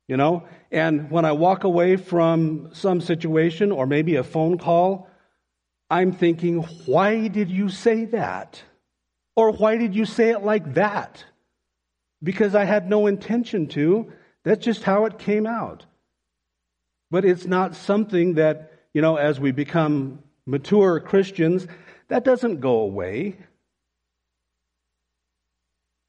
You 0.08 0.16
know, 0.16 0.44
and 0.70 1.10
when 1.10 1.24
I 1.24 1.32
walk 1.32 1.64
away 1.64 1.96
from 1.96 2.70
some 2.72 3.00
situation 3.00 3.72
or 3.72 3.86
maybe 3.86 4.16
a 4.16 4.22
phone 4.22 4.56
call, 4.56 5.08
I'm 5.90 6.12
thinking, 6.12 6.62
why 6.86 7.28
did 7.28 7.50
you 7.50 7.68
say 7.68 8.04
that? 8.06 8.62
Or 9.34 9.50
why 9.50 9.76
did 9.76 9.94
you 9.94 10.04
say 10.04 10.30
it 10.30 10.42
like 10.42 10.74
that? 10.74 11.24
Because 12.22 12.54
I 12.54 12.64
had 12.64 12.88
no 12.88 13.06
intention 13.06 13.66
to. 13.68 14.12
That's 14.46 14.64
just 14.64 14.84
how 14.84 15.06
it 15.06 15.18
came 15.18 15.44
out. 15.44 15.84
But 17.10 17.24
it's 17.24 17.46
not 17.46 17.74
something 17.74 18.34
that, 18.34 18.72
you 18.94 19.02
know, 19.02 19.16
as 19.16 19.40
we 19.40 19.50
become 19.50 20.20
mature 20.46 21.00
Christians, 21.00 21.66
that 22.06 22.24
doesn't 22.24 22.60
go 22.60 22.78
away. 22.78 23.36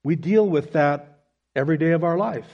We 0.04 0.16
deal 0.16 0.48
with 0.48 0.74
that 0.74 1.24
every 1.56 1.80
day 1.80 1.94
of 1.94 2.04
our 2.04 2.16
life. 2.16 2.48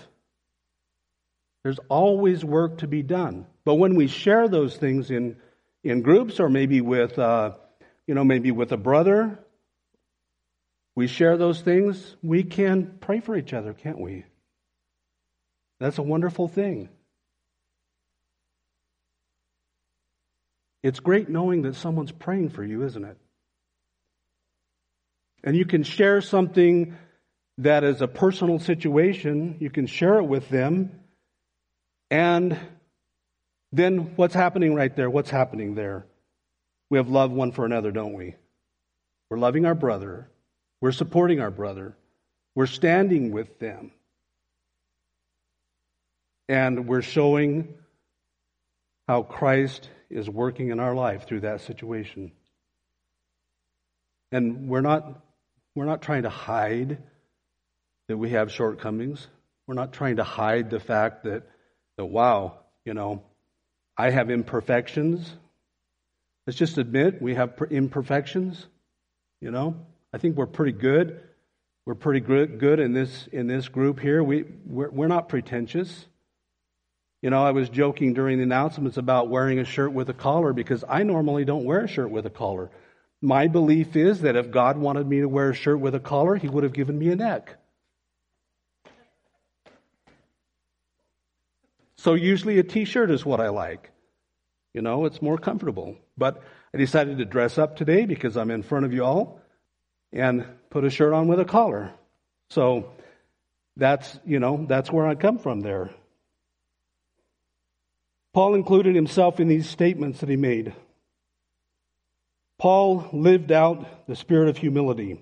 There's 1.66 1.80
always 1.90 2.46
work 2.46 2.78
to 2.78 2.88
be 2.88 3.04
done. 3.04 3.46
But 3.66 3.76
when 3.76 3.96
we 3.96 4.08
share 4.08 4.48
those 4.48 4.78
things 4.78 5.12
in, 5.12 5.36
in 5.84 6.02
groups 6.02 6.40
or 6.40 6.48
maybe 6.48 6.80
with, 6.80 7.20
uh, 7.20 7.56
you 8.08 8.16
know, 8.16 8.24
maybe 8.24 8.52
with 8.52 8.72
a 8.72 8.78
brother, 8.78 9.38
we 10.96 11.08
share 11.08 11.36
those 11.36 11.60
things, 11.60 12.16
we 12.24 12.44
can 12.44 13.00
pray 13.02 13.20
for 13.20 13.36
each 13.36 13.52
other, 13.52 13.74
can't 13.74 14.00
we? 14.00 14.24
That's 15.84 15.98
a 15.98 16.02
wonderful 16.02 16.48
thing. 16.48 16.88
It's 20.82 21.02
great 21.02 21.28
knowing 21.28 21.64
that 21.64 21.76
someone's 21.76 22.14
praying 22.14 22.52
for 22.52 22.64
you, 22.64 22.84
isn't 22.84 23.04
it? 23.04 23.18
And 25.44 25.58
you 25.58 25.66
can 25.66 25.84
share 25.84 26.22
something 26.22 26.96
that 27.58 27.84
is 27.84 28.02
a 28.02 28.08
personal 28.08 28.60
situation, 28.60 29.58
you 29.60 29.70
can 29.70 29.86
share 29.86 30.20
it 30.20 30.24
with 30.24 30.48
them, 30.48 31.02
and 32.10 32.58
then 33.74 34.14
what's 34.16 34.34
happening 34.34 34.76
right 34.76 34.96
there? 34.96 35.10
What's 35.10 35.30
happening 35.30 35.76
there? 35.76 36.06
We 36.92 36.98
have 36.98 37.10
love 37.10 37.32
one 37.32 37.52
for 37.52 37.66
another, 37.66 37.92
don't 37.92 38.14
we? 38.14 38.36
We're 39.30 39.38
loving 39.38 39.66
our 39.66 39.76
brother, 39.76 40.30
we're 40.80 40.94
supporting 40.94 41.42
our 41.42 41.52
brother, 41.52 41.98
we're 42.56 42.68
standing 42.68 43.34
with 43.34 43.60
them, 43.60 43.92
and 46.54 46.88
we're 46.88 47.02
showing 47.02 47.74
how 49.08 49.24
Christ 49.24 49.90
is 50.12 50.30
working 50.30 50.70
in 50.70 50.80
our 50.80 50.94
life 50.94 51.26
through 51.26 51.40
that 51.40 51.62
situation. 51.62 52.32
And 54.32 54.70
we're 54.70 54.82
not, 54.82 55.20
we're 55.74 55.86
not 55.86 56.04
trying 56.04 56.24
to 56.24 56.30
hide 56.30 57.00
that 58.08 58.18
we 58.18 58.30
have 58.30 58.52
shortcomings. 58.52 59.28
We're 59.66 59.74
not 59.74 59.94
trying 59.94 60.18
to 60.18 60.24
hide 60.24 60.70
the 60.70 60.80
fact 60.80 61.24
that, 61.24 61.42
that 61.98 62.06
wow, 62.06 62.60
you 62.86 62.94
know, 62.94 63.24
I 63.98 64.12
have 64.12 64.30
imperfections. 64.30 65.28
Let's 66.46 66.60
just 66.60 66.78
admit 66.78 67.20
we 67.20 67.34
have 67.34 67.60
imperfections. 67.72 68.64
You 69.42 69.50
know, 69.50 69.76
I 70.14 70.20
think 70.20 70.36
we're 70.36 70.46
pretty 70.46 70.74
good. 70.74 71.20
We're 71.88 71.96
pretty 71.96 72.20
good, 72.20 72.80
in 72.80 72.94
this 72.94 73.28
in 73.32 73.48
this 73.48 73.68
group 73.70 74.00
here. 74.00 74.24
We 74.24 74.46
we're, 74.66 74.90
we're 74.90 75.08
not 75.08 75.30
pretentious. 75.30 76.06
You 77.24 77.30
know, 77.30 77.42
I 77.42 77.52
was 77.52 77.70
joking 77.70 78.14
during 78.14 78.38
the 78.38 78.44
announcements 78.44 78.98
about 78.98 79.30
wearing 79.30 79.58
a 79.58 79.64
shirt 79.64 79.94
with 79.94 80.10
a 80.10 80.14
collar 80.14 80.52
because 80.52 80.84
I 80.90 81.04
normally 81.04 81.46
don't 81.46 81.64
wear 81.64 81.86
a 81.86 81.88
shirt 81.88 82.10
with 82.10 82.26
a 82.26 82.30
collar. 82.30 82.70
My 83.22 83.48
belief 83.48 83.96
is 83.96 84.20
that 84.22 84.36
if 84.36 84.52
God 84.52 84.78
wanted 84.78 85.08
me 85.08 85.22
to 85.22 85.30
wear 85.30 85.52
a 85.52 85.56
shirt 85.56 85.80
with 85.80 85.96
a 85.96 86.02
collar, 86.02 86.36
He 86.36 86.50
would 86.50 86.66
have 86.66 86.74
given 86.74 87.00
me 87.00 87.12
a 87.12 87.16
neck. 87.16 87.56
So 91.96 92.16
usually 92.16 92.60
a 92.60 92.64
t 92.64 92.84
shirt 92.84 93.10
is 93.10 93.26
what 93.26 93.40
I 93.40 93.48
like. 93.48 93.92
You 94.74 94.82
know, 94.82 95.06
it's 95.06 95.22
more 95.22 95.38
comfortable. 95.38 95.96
But 96.18 96.44
I 96.74 96.78
decided 96.78 97.20
to 97.20 97.26
dress 97.26 97.58
up 97.58 97.78
today 97.78 98.06
because 98.06 98.36
I'm 98.36 98.52
in 98.52 98.64
front 98.64 98.86
of 98.86 98.92
you 98.92 99.06
all 99.06 99.40
and 100.12 100.46
put 100.70 100.84
a 100.84 100.90
shirt 100.90 101.14
on 101.14 101.30
with 101.30 101.40
a 101.40 101.46
collar. 101.46 101.94
So 102.50 102.92
that's, 103.78 104.20
you 104.26 104.42
know, 104.42 104.66
that's 104.68 104.92
where 104.92 105.08
I 105.08 105.16
come 105.16 105.38
from 105.38 105.62
there. 105.62 105.90
Paul 108.34 108.56
included 108.56 108.96
himself 108.96 109.40
in 109.40 109.48
these 109.48 109.70
statements 109.70 110.20
that 110.20 110.30
he 110.30 110.36
made. 110.36 110.74
Paul 112.58 113.08
lived 113.14 113.52
out 113.52 114.08
the 114.08 114.16
spirit 114.16 114.50
of 114.50 114.58
humility. 114.58 115.22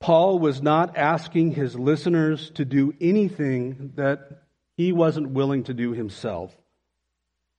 Paul 0.00 0.38
was 0.38 0.62
not 0.62 0.96
asking 0.96 1.52
his 1.52 1.74
listeners 1.74 2.50
to 2.50 2.64
do 2.64 2.94
anything 3.00 3.92
that 3.96 4.44
he 4.76 4.92
wasn't 4.92 5.30
willing 5.30 5.64
to 5.64 5.74
do 5.74 5.92
himself. 5.92 6.54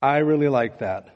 I 0.01 0.17
really 0.17 0.47
like 0.47 0.79
that. 0.79 1.09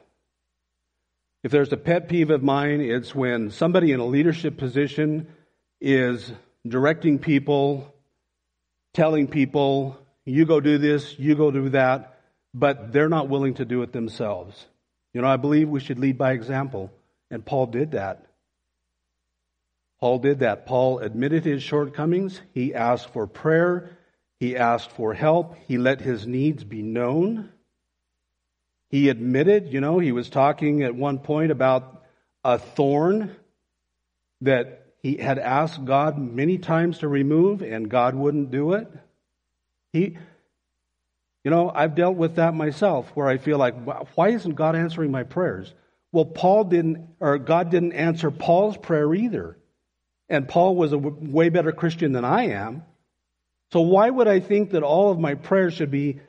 If 1.43 1.51
there's 1.51 1.71
a 1.71 1.77
pet 1.77 2.09
peeve 2.09 2.29
of 2.29 2.43
mine, 2.43 2.81
it's 2.81 3.15
when 3.15 3.49
somebody 3.49 3.91
in 3.91 3.99
a 3.99 4.05
leadership 4.05 4.57
position 4.57 5.27
is 5.79 6.31
directing 6.67 7.17
people, 7.17 7.93
telling 8.93 9.27
people, 9.27 9.97
you 10.25 10.45
go 10.45 10.59
do 10.59 10.77
this, 10.77 11.17
you 11.17 11.35
go 11.35 11.49
do 11.49 11.69
that, 11.69 12.10
but 12.53 12.91
they're 12.91 13.09
not 13.09 13.29
willing 13.29 13.55
to 13.55 13.65
do 13.65 13.81
it 13.81 13.91
themselves. 13.91 14.65
You 15.13 15.21
know, 15.21 15.27
I 15.27 15.37
believe 15.37 15.69
we 15.69 15.79
should 15.79 15.99
lead 15.99 16.17
by 16.17 16.31
example, 16.31 16.91
and 17.29 17.45
Paul 17.45 17.67
did 17.67 17.91
that. 17.91 18.25
Paul 19.99 20.19
did 20.19 20.39
that. 20.39 20.65
Paul 20.65 20.99
admitted 20.99 21.45
his 21.45 21.61
shortcomings. 21.61 22.41
He 22.53 22.73
asked 22.73 23.09
for 23.13 23.27
prayer. 23.27 23.97
He 24.39 24.57
asked 24.57 24.91
for 24.91 25.13
help. 25.13 25.55
He 25.67 25.77
let 25.77 26.01
his 26.01 26.25
needs 26.25 26.63
be 26.63 26.81
known. 26.81 27.51
He 28.89 29.09
admitted, 29.09 29.71
you 29.71 29.79
know, 29.79 29.99
he 29.99 30.11
was 30.11 30.29
talking 30.29 30.81
at 30.81 30.95
one 30.95 31.19
point 31.19 31.51
about 31.51 32.03
a 32.43 32.57
thorn 32.57 33.35
that 34.41 34.87
he 35.03 35.17
had 35.17 35.37
asked 35.37 35.85
God 35.85 36.17
many 36.17 36.57
times 36.57 36.99
to 36.99 37.07
remove 37.07 37.61
and 37.61 37.89
God 37.89 38.15
wouldn't 38.15 38.49
do 38.51 38.73
it. 38.73 38.87
He, 39.93 40.17
you 41.43 41.51
know, 41.51 41.71
I've 41.73 41.95
dealt 41.95 42.17
with 42.17 42.35
that 42.35 42.53
myself 42.53 43.09
where 43.15 43.27
I 43.27 43.37
feel 43.37 43.57
like, 43.57 43.75
why 44.15 44.29
isn't 44.29 44.55
God 44.55 44.75
answering 44.75 45.11
my 45.11 45.23
prayers? 45.23 45.73
Well, 46.11 46.25
Paul 46.25 46.65
didn't, 46.65 47.07
or 47.19 47.37
God 47.37 47.71
didn't 47.71 47.93
answer 47.93 48.29
Paul's 48.31 48.77
prayer 48.77 49.13
either. 49.13 49.57
And 50.29 50.47
Paul 50.47 50.75
was 50.75 50.93
a 50.93 50.97
way 50.97 51.49
better 51.49 51.71
Christian 51.71 52.11
than 52.11 52.25
I 52.25 52.49
am. 52.49 52.83
So 53.71 53.81
why 53.81 54.09
would 54.09 54.27
I 54.27 54.39
think 54.39 54.71
that 54.71 54.83
all 54.83 55.11
of 55.11 55.19
my 55.19 55.35
prayers 55.35 55.73
should 55.73 55.91
be 55.91 56.19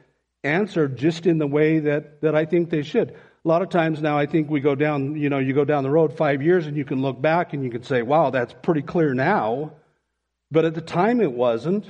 answered 0.44 0.96
just 0.96 1.26
in 1.26 1.38
the 1.38 1.46
way 1.46 1.80
that, 1.80 2.20
that 2.22 2.34
I 2.34 2.44
think 2.46 2.70
they 2.70 2.82
should. 2.82 3.10
A 3.10 3.48
lot 3.48 3.62
of 3.62 3.70
times 3.70 4.00
now 4.00 4.16
I 4.16 4.26
think 4.26 4.48
we 4.48 4.60
go 4.60 4.74
down, 4.74 5.16
you 5.16 5.28
know, 5.28 5.38
you 5.38 5.52
go 5.52 5.64
down 5.64 5.82
the 5.82 5.90
road 5.90 6.16
five 6.16 6.42
years 6.42 6.66
and 6.66 6.76
you 6.76 6.84
can 6.84 7.02
look 7.02 7.20
back 7.20 7.52
and 7.52 7.64
you 7.64 7.70
can 7.70 7.82
say, 7.82 8.02
wow, 8.02 8.30
that's 8.30 8.54
pretty 8.62 8.82
clear 8.82 9.14
now. 9.14 9.72
But 10.50 10.64
at 10.64 10.74
the 10.74 10.80
time 10.80 11.20
it 11.20 11.32
wasn't. 11.32 11.86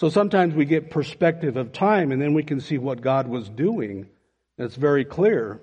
So 0.00 0.08
sometimes 0.08 0.54
we 0.54 0.64
get 0.64 0.90
perspective 0.90 1.56
of 1.56 1.72
time 1.72 2.12
and 2.12 2.20
then 2.20 2.34
we 2.34 2.42
can 2.42 2.60
see 2.60 2.78
what 2.78 3.00
God 3.00 3.28
was 3.28 3.48
doing. 3.48 4.08
It's 4.58 4.76
very 4.76 5.04
clear. 5.04 5.60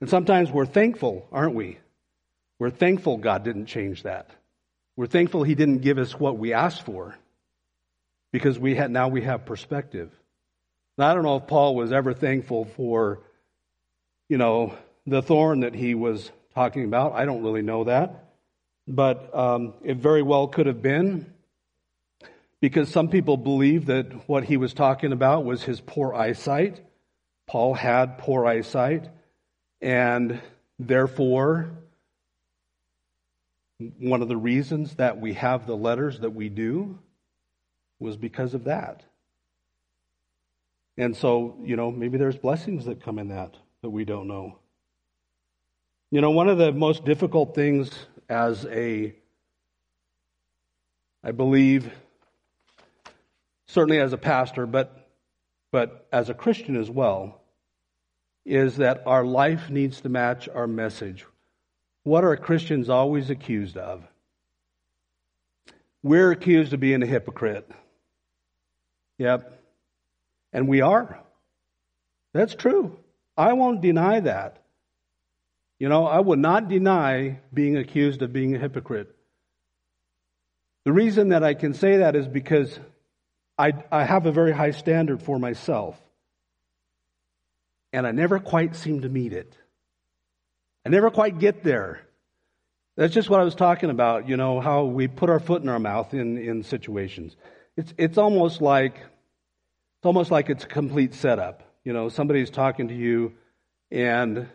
And 0.00 0.08
sometimes 0.08 0.50
we're 0.50 0.66
thankful, 0.66 1.26
aren't 1.32 1.54
we? 1.54 1.78
We're 2.58 2.70
thankful 2.70 3.16
God 3.18 3.44
didn't 3.44 3.66
change 3.66 4.04
that. 4.04 4.30
We're 4.96 5.06
thankful 5.06 5.42
He 5.42 5.54
didn't 5.54 5.78
give 5.78 5.98
us 5.98 6.18
what 6.18 6.38
we 6.38 6.52
asked 6.52 6.82
for 6.82 7.16
because 8.32 8.58
we 8.58 8.74
had, 8.74 8.90
now 8.90 9.08
we 9.08 9.22
have 9.22 9.44
perspective. 9.44 10.10
Now, 10.96 11.10
I 11.10 11.14
don't 11.14 11.24
know 11.24 11.36
if 11.36 11.46
Paul 11.46 11.74
was 11.74 11.92
ever 11.92 12.14
thankful 12.14 12.66
for, 12.66 13.20
you 14.28 14.38
know, 14.38 14.74
the 15.06 15.22
thorn 15.22 15.60
that 15.60 15.74
he 15.74 15.94
was 15.94 16.30
talking 16.54 16.84
about. 16.84 17.12
I 17.12 17.24
don't 17.24 17.42
really 17.42 17.62
know 17.62 17.84
that. 17.84 18.32
But 18.86 19.34
um, 19.34 19.74
it 19.82 19.96
very 19.96 20.22
well 20.22 20.46
could 20.48 20.66
have 20.66 20.82
been 20.82 21.32
because 22.64 22.88
some 22.88 23.08
people 23.08 23.36
believe 23.36 23.84
that 23.84 24.26
what 24.26 24.42
he 24.42 24.56
was 24.56 24.72
talking 24.72 25.12
about 25.12 25.44
was 25.44 25.62
his 25.62 25.82
poor 25.82 26.14
eyesight. 26.14 26.80
Paul 27.46 27.74
had 27.74 28.16
poor 28.16 28.46
eyesight, 28.46 29.06
and 29.82 30.40
therefore, 30.78 31.72
one 33.98 34.22
of 34.22 34.28
the 34.28 34.36
reasons 34.38 34.94
that 34.94 35.20
we 35.20 35.34
have 35.34 35.66
the 35.66 35.76
letters 35.76 36.20
that 36.20 36.30
we 36.30 36.48
do 36.48 36.98
was 38.00 38.16
because 38.16 38.54
of 38.54 38.64
that. 38.64 39.02
And 40.96 41.14
so, 41.14 41.58
you 41.62 41.76
know, 41.76 41.90
maybe 41.90 42.16
there's 42.16 42.38
blessings 42.38 42.86
that 42.86 43.04
come 43.04 43.18
in 43.18 43.28
that 43.28 43.54
that 43.82 43.90
we 43.90 44.06
don't 44.06 44.26
know. 44.26 44.58
You 46.10 46.22
know, 46.22 46.30
one 46.30 46.48
of 46.48 46.56
the 46.56 46.72
most 46.72 47.04
difficult 47.04 47.54
things 47.54 47.90
as 48.30 48.64
a, 48.64 49.14
I 51.22 51.32
believe, 51.32 51.92
certainly 53.66 53.98
as 53.98 54.12
a 54.12 54.18
pastor, 54.18 54.66
but, 54.66 55.08
but 55.72 56.06
as 56.12 56.28
a 56.28 56.34
Christian 56.34 56.76
as 56.76 56.90
well, 56.90 57.40
is 58.44 58.76
that 58.76 59.02
our 59.06 59.24
life 59.24 59.70
needs 59.70 60.00
to 60.02 60.08
match 60.08 60.48
our 60.48 60.66
message. 60.66 61.24
What 62.02 62.24
are 62.24 62.36
Christians 62.36 62.90
always 62.90 63.30
accused 63.30 63.76
of? 63.76 64.06
We're 66.02 66.32
accused 66.32 66.74
of 66.74 66.80
being 66.80 67.02
a 67.02 67.06
hypocrite. 67.06 67.70
Yep. 69.18 69.58
And 70.52 70.68
we 70.68 70.82
are. 70.82 71.18
That's 72.34 72.54
true. 72.54 72.98
I 73.36 73.54
won't 73.54 73.80
deny 73.80 74.20
that. 74.20 74.58
You 75.78 75.88
know, 75.88 76.06
I 76.06 76.20
would 76.20 76.38
not 76.38 76.68
deny 76.68 77.40
being 77.52 77.76
accused 77.76 78.22
of 78.22 78.32
being 78.32 78.54
a 78.54 78.58
hypocrite. 78.58 79.14
The 80.84 80.92
reason 80.92 81.30
that 81.30 81.42
I 81.42 81.54
can 81.54 81.72
say 81.72 81.98
that 81.98 82.14
is 82.14 82.28
because 82.28 82.78
I, 83.56 83.72
I 83.90 84.04
have 84.04 84.26
a 84.26 84.32
very 84.32 84.52
high 84.52 84.72
standard 84.72 85.22
for 85.22 85.38
myself. 85.38 86.00
And 87.92 88.06
I 88.06 88.10
never 88.10 88.40
quite 88.40 88.74
seem 88.74 89.02
to 89.02 89.08
meet 89.08 89.32
it. 89.32 89.56
I 90.84 90.88
never 90.88 91.10
quite 91.10 91.38
get 91.38 91.62
there. 91.62 92.00
That's 92.96 93.14
just 93.14 93.30
what 93.30 93.40
I 93.40 93.44
was 93.44 93.54
talking 93.54 93.90
about, 93.90 94.28
you 94.28 94.36
know, 94.36 94.60
how 94.60 94.84
we 94.84 95.08
put 95.08 95.30
our 95.30 95.40
foot 95.40 95.62
in 95.62 95.68
our 95.68 95.78
mouth 95.78 96.14
in, 96.14 96.38
in 96.38 96.62
situations. 96.62 97.36
It's, 97.76 97.92
it's 97.96 98.18
almost 98.18 98.60
like 98.60 98.96
it's 98.96 100.06
almost 100.06 100.30
like 100.30 100.50
it's 100.50 100.64
a 100.64 100.68
complete 100.68 101.14
setup. 101.14 101.62
You 101.82 101.92
know, 101.92 102.08
somebody's 102.08 102.50
talking 102.50 102.88
to 102.88 102.94
you, 102.94 103.32
and 103.90 104.48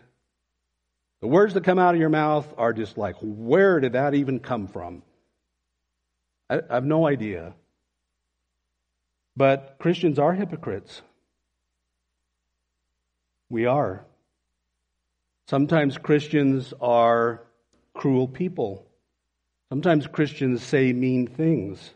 the 1.20 1.26
words 1.26 1.54
that 1.54 1.64
come 1.64 1.78
out 1.78 1.94
of 1.94 2.00
your 2.00 2.08
mouth 2.08 2.46
are 2.56 2.72
just 2.72 2.96
like, 2.96 3.16
where 3.20 3.80
did 3.80 3.92
that 3.92 4.14
even 4.14 4.38
come 4.38 4.68
from? 4.68 5.02
I, 6.48 6.60
I 6.70 6.74
have 6.74 6.84
no 6.84 7.06
idea. 7.06 7.54
But 9.36 9.76
Christians 9.78 10.18
are 10.18 10.34
hypocrites. 10.34 11.02
We 13.48 13.66
are. 13.66 14.04
Sometimes 15.48 15.98
Christians 15.98 16.72
are 16.80 17.42
cruel 17.94 18.28
people. 18.28 18.86
Sometimes 19.68 20.06
Christians 20.06 20.62
say 20.62 20.92
mean 20.92 21.26
things. 21.26 21.94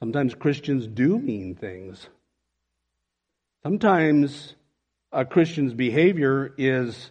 Sometimes 0.00 0.34
Christians 0.34 0.86
do 0.86 1.18
mean 1.18 1.56
things. 1.56 2.08
Sometimes 3.62 4.54
a 5.10 5.24
Christian's 5.24 5.74
behavior 5.74 6.54
is 6.56 7.10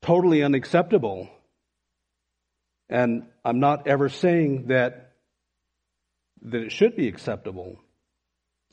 totally 0.00 0.42
unacceptable. 0.42 1.28
And 2.88 3.26
I'm 3.44 3.60
not 3.60 3.86
ever 3.86 4.08
saying 4.08 4.66
that, 4.66 5.12
that 6.42 6.62
it 6.62 6.72
should 6.72 6.96
be 6.96 7.08
acceptable. 7.08 7.78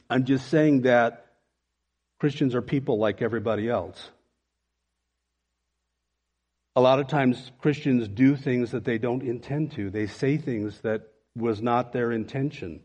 I'm 0.09 0.25
just 0.25 0.47
saying 0.47 0.81
that 0.81 1.25
Christians 2.19 2.55
are 2.55 2.61
people 2.61 2.97
like 2.97 3.21
everybody 3.21 3.69
else. 3.69 4.09
A 6.75 6.81
lot 6.81 6.99
of 6.99 7.07
times 7.07 7.51
Christians 7.61 8.07
do 8.07 8.35
things 8.35 8.71
that 8.71 8.85
they 8.85 8.97
don't 8.97 9.21
intend 9.21 9.73
to. 9.73 9.89
They 9.89 10.07
say 10.07 10.37
things 10.37 10.79
that 10.81 11.03
was 11.35 11.61
not 11.61 11.93
their 11.93 12.11
intention. 12.11 12.81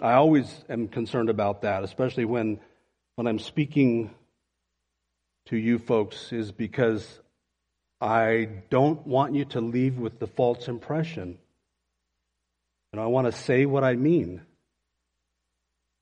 I 0.00 0.12
always 0.12 0.64
am 0.68 0.88
concerned 0.88 1.28
about 1.28 1.62
that, 1.62 1.82
especially 1.82 2.24
when, 2.24 2.60
when 3.16 3.26
I'm 3.26 3.38
speaking 3.38 4.10
to 5.46 5.56
you 5.56 5.78
folks, 5.78 6.32
is 6.32 6.52
because 6.52 7.20
I 8.00 8.48
don't 8.70 9.04
want 9.06 9.34
you 9.34 9.44
to 9.46 9.60
leave 9.60 9.98
with 9.98 10.20
the 10.20 10.28
false 10.28 10.68
impression. 10.68 11.38
And 12.92 13.00
I 13.00 13.06
want 13.06 13.26
to 13.26 13.32
say 13.32 13.66
what 13.66 13.82
I 13.82 13.94
mean. 13.94 14.42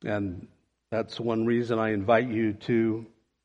And 0.06 0.46
that's 0.90 1.20
one 1.20 1.44
reason 1.44 1.78
I 1.78 1.90
invite 1.90 2.28
you 2.28 2.54
to 2.54 3.04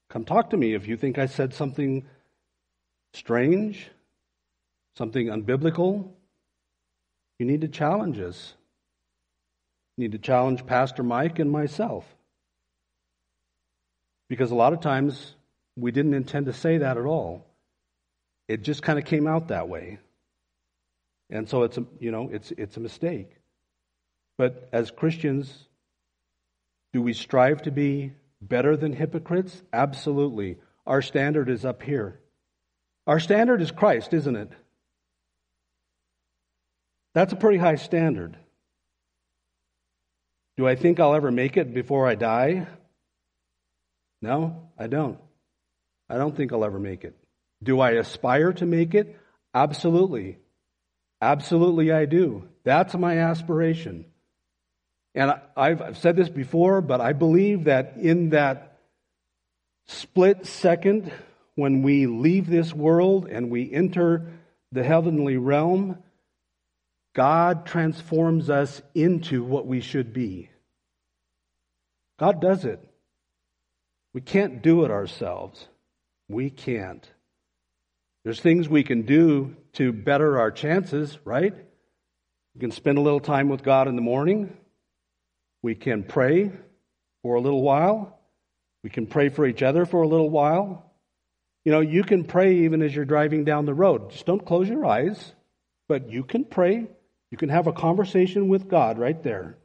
come 0.09 0.23
talk 0.23 0.51
to 0.51 0.57
me 0.57 0.73
if 0.73 0.87
you 0.87 0.95
think 0.95 1.17
I 1.17 1.25
said 1.25 1.53
something 1.53 2.05
strange, 3.13 3.89
something 4.95 5.27
unbiblical. 5.27 6.09
You 7.39 7.45
need 7.45 7.61
to 7.61 7.67
challenge 7.67 8.19
us 8.19 8.53
need 10.01 10.11
to 10.13 10.17
challenge 10.17 10.65
Pastor 10.65 11.03
Mike 11.03 11.39
and 11.39 11.51
myself. 11.51 12.05
Because 14.29 14.51
a 14.51 14.55
lot 14.55 14.73
of 14.73 14.81
times 14.81 15.35
we 15.77 15.91
didn't 15.91 16.13
intend 16.13 16.47
to 16.47 16.53
say 16.53 16.79
that 16.79 16.97
at 16.97 17.05
all. 17.05 17.45
It 18.47 18.63
just 18.63 18.81
kind 18.81 18.97
of 18.97 19.05
came 19.05 19.27
out 19.27 19.49
that 19.49 19.69
way. 19.69 19.99
And 21.29 21.47
so 21.47 21.63
it's 21.63 21.77
a, 21.77 21.85
you 21.99 22.11
know, 22.11 22.29
it's 22.31 22.51
it's 22.57 22.77
a 22.77 22.79
mistake. 22.79 23.29
But 24.37 24.67
as 24.73 24.91
Christians, 24.91 25.67
do 26.93 27.01
we 27.01 27.13
strive 27.13 27.63
to 27.63 27.71
be 27.71 28.13
better 28.41 28.75
than 28.75 28.93
hypocrites? 28.93 29.61
Absolutely. 29.71 30.57
Our 30.85 31.01
standard 31.01 31.49
is 31.49 31.63
up 31.63 31.83
here. 31.83 32.19
Our 33.07 33.19
standard 33.19 33.61
is 33.61 33.71
Christ, 33.71 34.13
isn't 34.13 34.35
it? 34.35 34.51
That's 37.13 37.33
a 37.33 37.37
pretty 37.37 37.57
high 37.57 37.75
standard. 37.75 38.37
Do 40.57 40.67
I 40.67 40.75
think 40.75 40.99
I'll 40.99 41.15
ever 41.15 41.31
make 41.31 41.57
it 41.57 41.73
before 41.73 42.07
I 42.07 42.15
die? 42.15 42.67
No, 44.21 44.69
I 44.77 44.87
don't. 44.87 45.17
I 46.09 46.17
don't 46.17 46.35
think 46.35 46.51
I'll 46.51 46.65
ever 46.65 46.79
make 46.79 47.03
it. 47.03 47.15
Do 47.63 47.79
I 47.79 47.91
aspire 47.91 48.53
to 48.53 48.65
make 48.65 48.93
it? 48.93 49.17
Absolutely. 49.53 50.37
Absolutely, 51.21 51.91
I 51.91 52.05
do. 52.05 52.49
That's 52.63 52.93
my 52.95 53.19
aspiration. 53.19 54.05
And 55.13 55.33
I've 55.57 55.97
said 55.97 56.15
this 56.15 56.29
before, 56.29 56.81
but 56.81 57.01
I 57.01 57.13
believe 57.13 57.65
that 57.65 57.97
in 57.97 58.29
that 58.29 58.79
split 59.87 60.45
second 60.45 61.11
when 61.55 61.81
we 61.83 62.05
leave 62.07 62.47
this 62.47 62.73
world 62.73 63.27
and 63.27 63.49
we 63.49 63.71
enter 63.71 64.31
the 64.71 64.83
heavenly 64.83 65.37
realm, 65.37 65.97
God 67.13 67.65
transforms 67.65 68.49
us 68.49 68.81
into 68.95 69.43
what 69.43 69.67
we 69.67 69.81
should 69.81 70.13
be. 70.13 70.49
God 72.17 72.39
does 72.39 72.63
it. 72.63 72.79
We 74.13 74.21
can't 74.21 74.61
do 74.61 74.85
it 74.85 74.91
ourselves. 74.91 75.67
We 76.29 76.49
can't. 76.49 77.05
There's 78.23 78.39
things 78.39 78.69
we 78.69 78.83
can 78.83 79.01
do 79.01 79.57
to 79.73 79.91
better 79.91 80.39
our 80.39 80.51
chances, 80.51 81.17
right? 81.25 81.53
We 82.55 82.59
can 82.59 82.71
spend 82.71 82.97
a 82.97 83.01
little 83.01 83.19
time 83.19 83.49
with 83.49 83.63
God 83.63 83.87
in 83.87 83.95
the 83.95 84.01
morning. 84.01 84.55
We 85.63 85.75
can 85.75 86.03
pray 86.03 86.51
for 87.21 87.35
a 87.35 87.41
little 87.41 87.61
while. 87.61 88.19
We 88.83 88.89
can 88.89 89.05
pray 89.05 89.29
for 89.29 89.45
each 89.45 89.61
other 89.61 89.85
for 89.85 90.01
a 90.01 90.07
little 90.07 90.29
while. 90.29 90.91
You 91.65 91.71
know, 91.71 91.81
you 91.81 92.03
can 92.03 92.23
pray 92.23 92.55
even 92.59 92.81
as 92.81 92.95
you're 92.95 93.05
driving 93.05 93.43
down 93.43 93.65
the 93.65 93.73
road. 93.73 94.11
Just 94.11 94.25
don't 94.25 94.43
close 94.43 94.67
your 94.67 94.85
eyes, 94.85 95.33
but 95.87 96.09
you 96.09 96.23
can 96.23 96.43
pray. 96.43 96.87
You 97.29 97.37
can 97.37 97.49
have 97.49 97.67
a 97.67 97.73
conversation 97.73 98.47
with 98.47 98.67
God 98.67 98.97
right 98.97 99.21
there. 99.21 99.57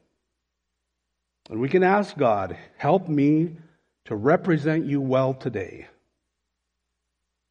And 1.48 1.60
we 1.60 1.68
can 1.68 1.82
ask 1.82 2.16
God, 2.16 2.58
help 2.76 3.08
me 3.08 3.56
to 4.06 4.14
represent 4.14 4.84
you 4.84 5.00
well 5.00 5.32
today. 5.32 5.86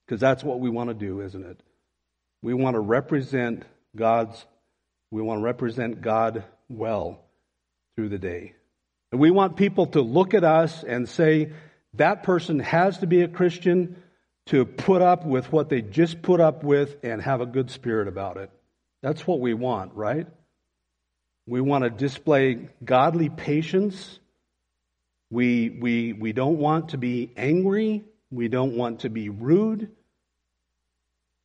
Because 0.05 0.21
that's 0.21 0.43
what 0.43 0.59
we 0.59 0.69
want 0.69 0.89
to 0.89 0.93
do, 0.93 1.21
isn't 1.21 1.43
it? 1.43 1.59
We 2.43 2.53
want 2.53 2.75
to 2.75 2.79
represent 2.79 3.63
God's, 3.95 4.45
we 5.09 5.23
want 5.23 5.39
to 5.39 5.43
represent 5.43 6.01
God 6.01 6.43
well 6.69 7.24
through 7.95 8.09
the 8.09 8.17
day. 8.17 8.53
And 9.11 9.21
we 9.21 9.31
want 9.31 9.55
people 9.55 9.87
to 9.87 10.01
look 10.01 10.33
at 10.33 10.43
us 10.43 10.83
and 10.83 11.07
say, 11.07 11.51
that 11.93 12.23
person 12.23 12.59
has 12.59 12.97
to 12.99 13.07
be 13.07 13.21
a 13.21 13.27
Christian 13.27 14.01
to 14.47 14.65
put 14.65 15.01
up 15.01 15.25
with 15.25 15.51
what 15.51 15.69
they 15.69 15.81
just 15.81 16.21
put 16.21 16.39
up 16.39 16.63
with 16.63 16.97
and 17.03 17.21
have 17.21 17.41
a 17.41 17.45
good 17.45 17.71
spirit 17.71 18.07
about 18.07 18.37
it. 18.37 18.51
That's 19.01 19.25
what 19.25 19.39
we 19.39 19.53
want, 19.53 19.93
right? 19.93 20.27
We 21.47 21.61
want 21.61 21.83
to 21.83 21.89
display 21.89 22.69
godly 22.83 23.29
patience. 23.29 24.19
We, 25.31 25.69
we, 25.69 26.13
we 26.13 26.33
don't 26.33 26.57
want 26.57 26.89
to 26.89 26.97
be 26.97 27.31
angry. 27.37 28.03
We 28.31 28.47
don't 28.47 28.75
want 28.75 29.01
to 29.01 29.09
be 29.09 29.29
rude. 29.29 29.91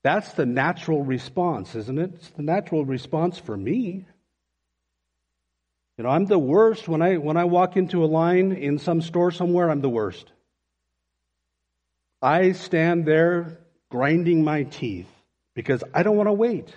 That's 0.02 0.32
the 0.32 0.46
natural 0.46 1.02
response, 1.02 1.74
isn't 1.74 1.98
it? 1.98 2.12
It's 2.14 2.30
the 2.30 2.42
natural 2.42 2.84
response 2.84 3.38
for 3.38 3.56
me. 3.56 4.06
You 6.00 6.04
know, 6.04 6.12
I'm 6.12 6.24
the 6.24 6.38
worst 6.38 6.88
when 6.88 7.02
I 7.02 7.18
when 7.18 7.36
I 7.36 7.44
walk 7.44 7.76
into 7.76 8.02
a 8.02 8.06
line 8.06 8.52
in 8.52 8.78
some 8.78 9.02
store 9.02 9.30
somewhere, 9.30 9.68
I'm 9.68 9.82
the 9.82 9.90
worst. 9.90 10.32
I 12.22 12.52
stand 12.52 13.04
there 13.04 13.58
grinding 13.90 14.42
my 14.42 14.62
teeth 14.62 15.10
because 15.54 15.84
I 15.92 16.02
don't 16.02 16.16
want 16.16 16.28
to 16.28 16.32
wait. 16.32 16.74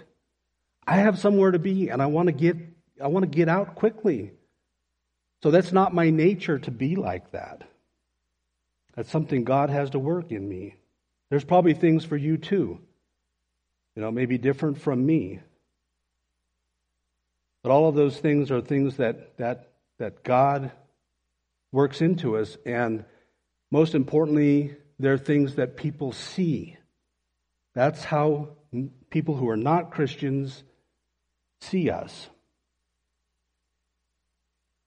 I 0.85 0.97
have 0.97 1.19
somewhere 1.19 1.51
to 1.51 1.57
be 1.57 1.87
and 1.87 2.01
I 2.01 2.07
want 2.07 2.27
to 2.27 2.33
get 2.33 2.57
I 3.01 3.07
want 3.07 3.23
to 3.23 3.33
get 3.33 3.47
out 3.47 3.75
quickly. 3.75 4.33
So 5.41 5.51
that's 5.51 5.71
not 5.71 5.93
my 5.93 6.09
nature 6.09 6.59
to 6.59 6.71
be 6.71 6.97
like 6.97 7.31
that. 7.31 7.61
That's 8.93 9.09
something 9.09 9.45
God 9.45 9.69
has 9.69 9.91
to 9.91 9.99
work 9.99 10.33
in 10.33 10.49
me. 10.49 10.75
There's 11.29 11.45
probably 11.45 11.75
things 11.75 12.03
for 12.03 12.17
you 12.17 12.35
too. 12.35 12.77
You 13.95 14.01
know, 14.01 14.11
maybe 14.11 14.37
different 14.37 14.81
from 14.81 15.05
me. 15.05 15.39
But 17.63 17.71
all 17.71 17.87
of 17.87 17.95
those 17.95 18.19
things 18.19 18.51
are 18.51 18.61
things 18.61 18.97
that 18.97 19.37
that 19.37 19.71
that 19.97 20.23
God 20.23 20.71
works 21.71 22.01
into 22.01 22.37
us 22.37 22.57
and 22.65 23.05
most 23.71 23.95
importantly, 23.95 24.75
they're 24.99 25.17
things 25.17 25.55
that 25.55 25.77
people 25.77 26.11
see. 26.11 26.77
That's 27.73 28.03
how 28.03 28.49
people 29.09 29.35
who 29.35 29.49
are 29.49 29.57
not 29.57 29.89
Christians 29.89 30.63
see 31.61 31.89
us. 31.89 32.29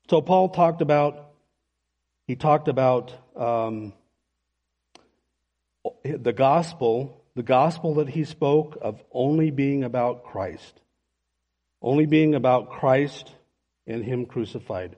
So 0.09 0.21
Paul 0.21 0.51
talked 0.51 0.83
about 0.83 1.33
he 2.29 2.37
talked 2.37 2.69
about 2.69 3.13
um, 3.37 3.93
the 6.05 6.33
gospel, 6.33 7.25
the 7.35 7.43
gospel 7.43 7.95
that 7.95 8.09
he 8.09 8.25
spoke 8.25 8.79
of 8.81 9.03
only 9.13 9.51
being 9.51 9.85
about 9.85 10.25
Christ, 10.25 10.81
only 11.87 12.05
being 12.05 12.35
about 12.35 12.71
Christ 12.71 13.33
and 13.87 14.05
Him 14.05 14.27
crucified. 14.27 14.97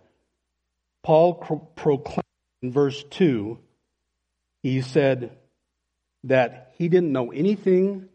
Paul 1.03 1.35
pro- 1.35 1.59
proclaimed 1.59 2.25
in 2.63 2.73
verse 2.73 3.05
two. 3.11 3.59
He 4.63 4.81
said 4.81 5.37
that 6.25 6.73
he 6.79 6.89
didn't 6.89 7.13
know 7.13 7.31
anything. 7.31 8.09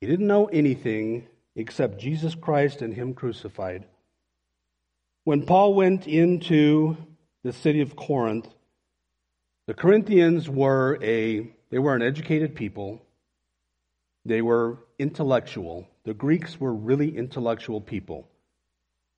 He 0.00 0.08
didn't 0.08 0.26
know 0.26 0.46
anything 0.46 1.28
except 1.54 2.00
Jesus 2.00 2.34
Christ 2.34 2.82
and 2.82 2.92
Him 2.92 3.14
crucified. 3.14 3.86
When 5.22 5.46
Paul 5.46 5.74
went 5.74 6.08
into 6.08 6.96
the 7.44 7.52
city 7.52 7.82
of 7.82 7.94
Corinth, 7.94 8.48
the 9.68 9.74
Corinthians 9.74 10.48
were 10.50 10.98
a 11.02 11.52
they 11.70 11.78
were 11.78 11.94
an 11.94 12.02
educated 12.02 12.56
people. 12.56 13.00
They 14.24 14.42
were 14.42 14.78
intellectual. 14.98 15.86
The 16.08 16.14
Greeks 16.14 16.58
were 16.58 16.72
really 16.72 17.14
intellectual 17.14 17.82
people. 17.82 18.26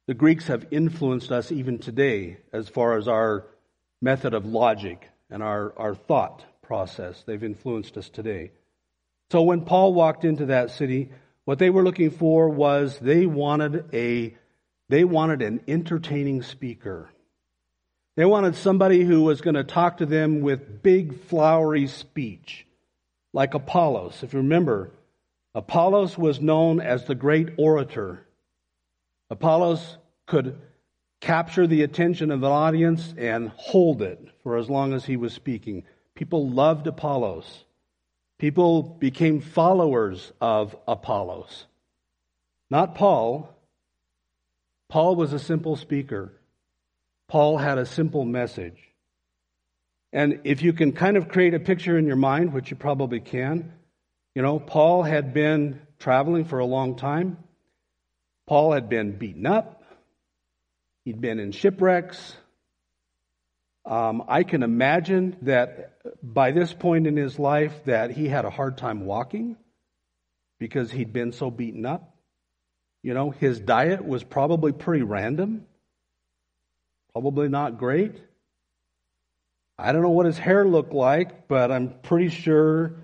The 0.08 0.14
Greeks 0.14 0.48
have 0.48 0.66
influenced 0.72 1.30
us 1.30 1.52
even 1.52 1.78
today 1.78 2.38
as 2.52 2.68
far 2.68 2.98
as 2.98 3.06
our 3.06 3.46
method 4.02 4.34
of 4.34 4.44
logic 4.44 5.08
and 5.30 5.40
our, 5.40 5.72
our 5.78 5.94
thought 5.94 6.44
process. 6.62 7.22
They've 7.22 7.44
influenced 7.44 7.96
us 7.96 8.08
today. 8.08 8.50
So 9.30 9.42
when 9.42 9.60
Paul 9.60 9.94
walked 9.94 10.24
into 10.24 10.46
that 10.46 10.72
city, 10.72 11.10
what 11.44 11.60
they 11.60 11.70
were 11.70 11.84
looking 11.84 12.10
for 12.10 12.48
was 12.48 12.98
they 12.98 13.24
wanted 13.24 13.84
a 13.94 14.36
they 14.88 15.04
wanted 15.04 15.42
an 15.42 15.60
entertaining 15.68 16.42
speaker. 16.42 17.08
They 18.16 18.24
wanted 18.24 18.56
somebody 18.56 19.04
who 19.04 19.22
was 19.22 19.42
going 19.42 19.54
to 19.54 19.62
talk 19.62 19.98
to 19.98 20.06
them 20.06 20.40
with 20.40 20.82
big 20.82 21.22
flowery 21.26 21.86
speech, 21.86 22.66
like 23.32 23.54
Apollos. 23.54 24.24
If 24.24 24.32
you 24.32 24.40
remember, 24.40 24.90
Apollos 25.54 26.16
was 26.16 26.40
known 26.40 26.80
as 26.80 27.04
the 27.04 27.14
great 27.14 27.50
orator. 27.56 28.26
Apollos 29.30 29.98
could 30.26 30.60
capture 31.20 31.66
the 31.66 31.82
attention 31.82 32.30
of 32.30 32.40
the 32.40 32.48
audience 32.48 33.14
and 33.18 33.50
hold 33.56 34.00
it 34.00 34.20
for 34.42 34.56
as 34.56 34.70
long 34.70 34.92
as 34.92 35.04
he 35.04 35.16
was 35.16 35.32
speaking. 35.32 35.84
People 36.14 36.48
loved 36.48 36.86
Apollos. 36.86 37.64
People 38.38 38.82
became 38.82 39.40
followers 39.40 40.32
of 40.40 40.76
Apollos. 40.88 41.66
Not 42.70 42.94
Paul. 42.94 43.54
Paul 44.88 45.16
was 45.16 45.32
a 45.32 45.38
simple 45.38 45.76
speaker. 45.76 46.32
Paul 47.28 47.58
had 47.58 47.78
a 47.78 47.86
simple 47.86 48.24
message. 48.24 48.78
And 50.12 50.40
if 50.44 50.62
you 50.62 50.72
can 50.72 50.92
kind 50.92 51.16
of 51.16 51.28
create 51.28 51.54
a 51.54 51.60
picture 51.60 51.98
in 51.98 52.06
your 52.06 52.16
mind, 52.16 52.52
which 52.52 52.70
you 52.70 52.76
probably 52.76 53.20
can, 53.20 53.72
you 54.34 54.42
know, 54.42 54.58
Paul 54.58 55.02
had 55.02 55.34
been 55.34 55.80
traveling 55.98 56.44
for 56.44 56.58
a 56.58 56.66
long 56.66 56.96
time. 56.96 57.38
Paul 58.46 58.72
had 58.72 58.88
been 58.88 59.16
beaten 59.16 59.46
up. 59.46 59.82
He'd 61.04 61.20
been 61.20 61.38
in 61.38 61.52
shipwrecks. 61.52 62.36
Um, 63.84 64.24
I 64.28 64.44
can 64.44 64.62
imagine 64.62 65.36
that 65.42 65.98
by 66.22 66.52
this 66.52 66.72
point 66.72 67.06
in 67.06 67.16
his 67.16 67.38
life 67.38 67.72
that 67.86 68.10
he 68.10 68.28
had 68.28 68.44
a 68.44 68.50
hard 68.50 68.76
time 68.76 69.04
walking 69.04 69.56
because 70.58 70.90
he'd 70.90 71.12
been 71.12 71.32
so 71.32 71.50
beaten 71.50 71.86
up. 71.86 72.14
You 73.02 73.14
know, 73.14 73.30
his 73.30 73.58
diet 73.58 74.04
was 74.04 74.22
probably 74.22 74.72
pretty 74.72 75.02
random, 75.02 75.66
probably 77.12 77.48
not 77.48 77.78
great. 77.78 78.14
I 79.78 79.92
don't 79.92 80.02
know 80.02 80.10
what 80.10 80.26
his 80.26 80.36
hair 80.36 80.66
looked 80.66 80.92
like, 80.92 81.48
but 81.48 81.72
I'm 81.72 81.94
pretty 82.02 82.28
sure 82.28 82.96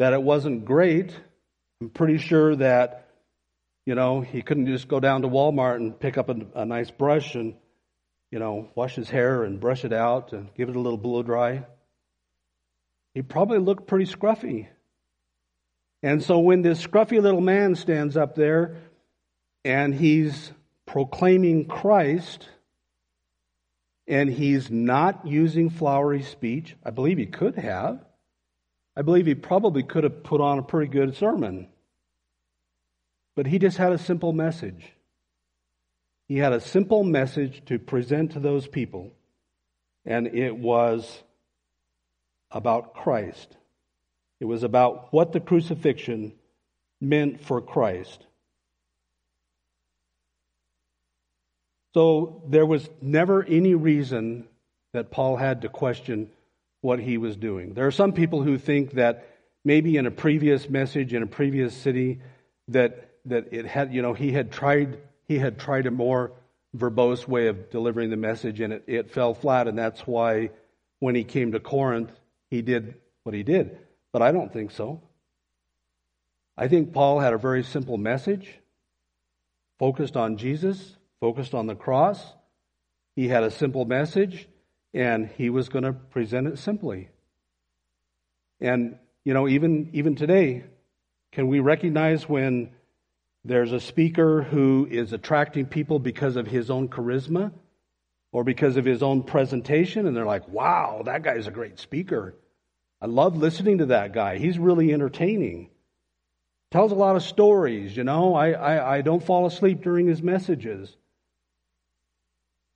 that 0.00 0.12
it 0.12 0.22
wasn't 0.22 0.64
great. 0.64 1.14
I'm 1.80 1.90
pretty 1.90 2.18
sure 2.18 2.56
that, 2.56 3.08
you 3.86 3.94
know, 3.94 4.20
he 4.20 4.42
couldn't 4.42 4.66
just 4.66 4.88
go 4.88 5.00
down 5.00 5.22
to 5.22 5.28
Walmart 5.28 5.76
and 5.76 5.98
pick 5.98 6.18
up 6.18 6.28
a, 6.28 6.36
a 6.54 6.64
nice 6.64 6.90
brush 6.90 7.34
and 7.34 7.54
you 8.30 8.38
know, 8.38 8.68
wash 8.74 8.94
his 8.94 9.10
hair 9.10 9.42
and 9.44 9.60
brush 9.60 9.84
it 9.84 9.92
out 9.92 10.32
and 10.32 10.54
give 10.54 10.68
it 10.68 10.76
a 10.76 10.80
little 10.80 10.98
blow 10.98 11.22
dry. 11.22 11.64
He 13.14 13.22
probably 13.22 13.58
looked 13.58 13.88
pretty 13.88 14.06
scruffy. 14.06 14.68
And 16.02 16.22
so 16.22 16.38
when 16.38 16.62
this 16.62 16.84
scruffy 16.84 17.20
little 17.20 17.40
man 17.40 17.74
stands 17.74 18.16
up 18.16 18.36
there 18.36 18.76
and 19.64 19.94
he's 19.94 20.52
proclaiming 20.86 21.66
Christ 21.66 22.48
and 24.06 24.30
he's 24.30 24.70
not 24.70 25.26
using 25.26 25.70
flowery 25.70 26.22
speech, 26.22 26.76
I 26.84 26.90
believe 26.90 27.18
he 27.18 27.26
could 27.26 27.56
have. 27.56 28.04
I 29.00 29.02
believe 29.02 29.24
he 29.24 29.34
probably 29.34 29.82
could 29.82 30.04
have 30.04 30.22
put 30.22 30.42
on 30.42 30.58
a 30.58 30.62
pretty 30.62 30.92
good 30.92 31.16
sermon. 31.16 31.68
But 33.34 33.46
he 33.46 33.58
just 33.58 33.78
had 33.78 33.92
a 33.92 33.98
simple 33.98 34.34
message. 34.34 34.92
He 36.28 36.36
had 36.36 36.52
a 36.52 36.60
simple 36.60 37.02
message 37.02 37.64
to 37.64 37.78
present 37.78 38.32
to 38.32 38.40
those 38.40 38.66
people, 38.66 39.14
and 40.04 40.26
it 40.26 40.54
was 40.54 41.22
about 42.50 42.92
Christ. 42.92 43.56
It 44.38 44.44
was 44.44 44.64
about 44.64 45.14
what 45.14 45.32
the 45.32 45.40
crucifixion 45.40 46.34
meant 47.00 47.42
for 47.42 47.62
Christ. 47.62 48.26
So 51.94 52.42
there 52.48 52.66
was 52.66 52.86
never 53.00 53.42
any 53.42 53.74
reason 53.74 54.46
that 54.92 55.10
Paul 55.10 55.36
had 55.38 55.62
to 55.62 55.70
question 55.70 56.28
what 56.80 56.98
he 56.98 57.18
was 57.18 57.36
doing. 57.36 57.74
There 57.74 57.86
are 57.86 57.92
some 57.92 58.12
people 58.12 58.42
who 58.42 58.58
think 58.58 58.92
that 58.92 59.28
maybe 59.64 59.96
in 59.96 60.06
a 60.06 60.10
previous 60.10 60.68
message 60.68 61.12
in 61.12 61.22
a 61.22 61.26
previous 61.26 61.74
city 61.74 62.20
that 62.68 63.10
that 63.26 63.52
it 63.52 63.66
had 63.66 63.92
you 63.92 64.02
know 64.02 64.14
he 64.14 64.32
had 64.32 64.50
tried 64.50 64.98
he 65.28 65.38
had 65.38 65.58
tried 65.58 65.86
a 65.86 65.90
more 65.90 66.32
verbose 66.76 67.26
way 67.26 67.48
of 67.48 67.70
delivering 67.70 68.10
the 68.10 68.16
message 68.16 68.60
and 68.60 68.72
it, 68.72 68.84
it 68.86 69.10
fell 69.10 69.34
flat 69.34 69.68
and 69.68 69.78
that's 69.78 70.06
why 70.06 70.50
when 71.00 71.14
he 71.14 71.24
came 71.24 71.52
to 71.52 71.60
Corinth 71.60 72.12
he 72.50 72.62
did 72.62 72.94
what 73.22 73.34
he 73.34 73.42
did. 73.42 73.78
But 74.12 74.22
I 74.22 74.32
don't 74.32 74.52
think 74.52 74.70
so. 74.70 75.02
I 76.56 76.68
think 76.68 76.92
Paul 76.92 77.20
had 77.20 77.32
a 77.32 77.38
very 77.38 77.62
simple 77.62 77.96
message, 77.96 78.58
focused 79.78 80.16
on 80.16 80.36
Jesus, 80.36 80.96
focused 81.20 81.54
on 81.54 81.66
the 81.66 81.74
cross. 81.74 82.20
He 83.16 83.28
had 83.28 83.44
a 83.44 83.50
simple 83.50 83.84
message, 83.84 84.48
and 84.92 85.28
he 85.36 85.50
was 85.50 85.68
going 85.68 85.84
to 85.84 85.92
present 85.92 86.46
it 86.46 86.58
simply. 86.58 87.08
And, 88.60 88.98
you 89.24 89.34
know, 89.34 89.48
even, 89.48 89.90
even 89.92 90.16
today, 90.16 90.64
can 91.32 91.48
we 91.48 91.60
recognize 91.60 92.28
when 92.28 92.70
there's 93.44 93.72
a 93.72 93.80
speaker 93.80 94.42
who 94.42 94.86
is 94.90 95.12
attracting 95.12 95.66
people 95.66 95.98
because 95.98 96.36
of 96.36 96.46
his 96.46 96.70
own 96.70 96.88
charisma 96.88 97.52
or 98.32 98.44
because 98.44 98.76
of 98.76 98.84
his 98.84 99.02
own 99.02 99.22
presentation, 99.22 100.06
and 100.06 100.16
they're 100.16 100.26
like, 100.26 100.48
wow, 100.48 101.02
that 101.04 101.22
guy's 101.22 101.46
a 101.46 101.50
great 101.50 101.78
speaker. 101.78 102.34
I 103.00 103.06
love 103.06 103.36
listening 103.36 103.78
to 103.78 103.86
that 103.86 104.12
guy. 104.12 104.38
He's 104.38 104.58
really 104.58 104.92
entertaining 104.92 105.70
tells 106.70 106.92
a 106.92 106.96
lot 106.96 107.16
of 107.16 107.22
stories, 107.22 107.96
you 107.96 108.04
know. 108.04 108.34
I, 108.34 108.52
I, 108.52 108.96
I 108.96 109.00
don't 109.02 109.24
fall 109.24 109.46
asleep 109.46 109.82
during 109.82 110.06
his 110.06 110.22
messages. 110.22 110.96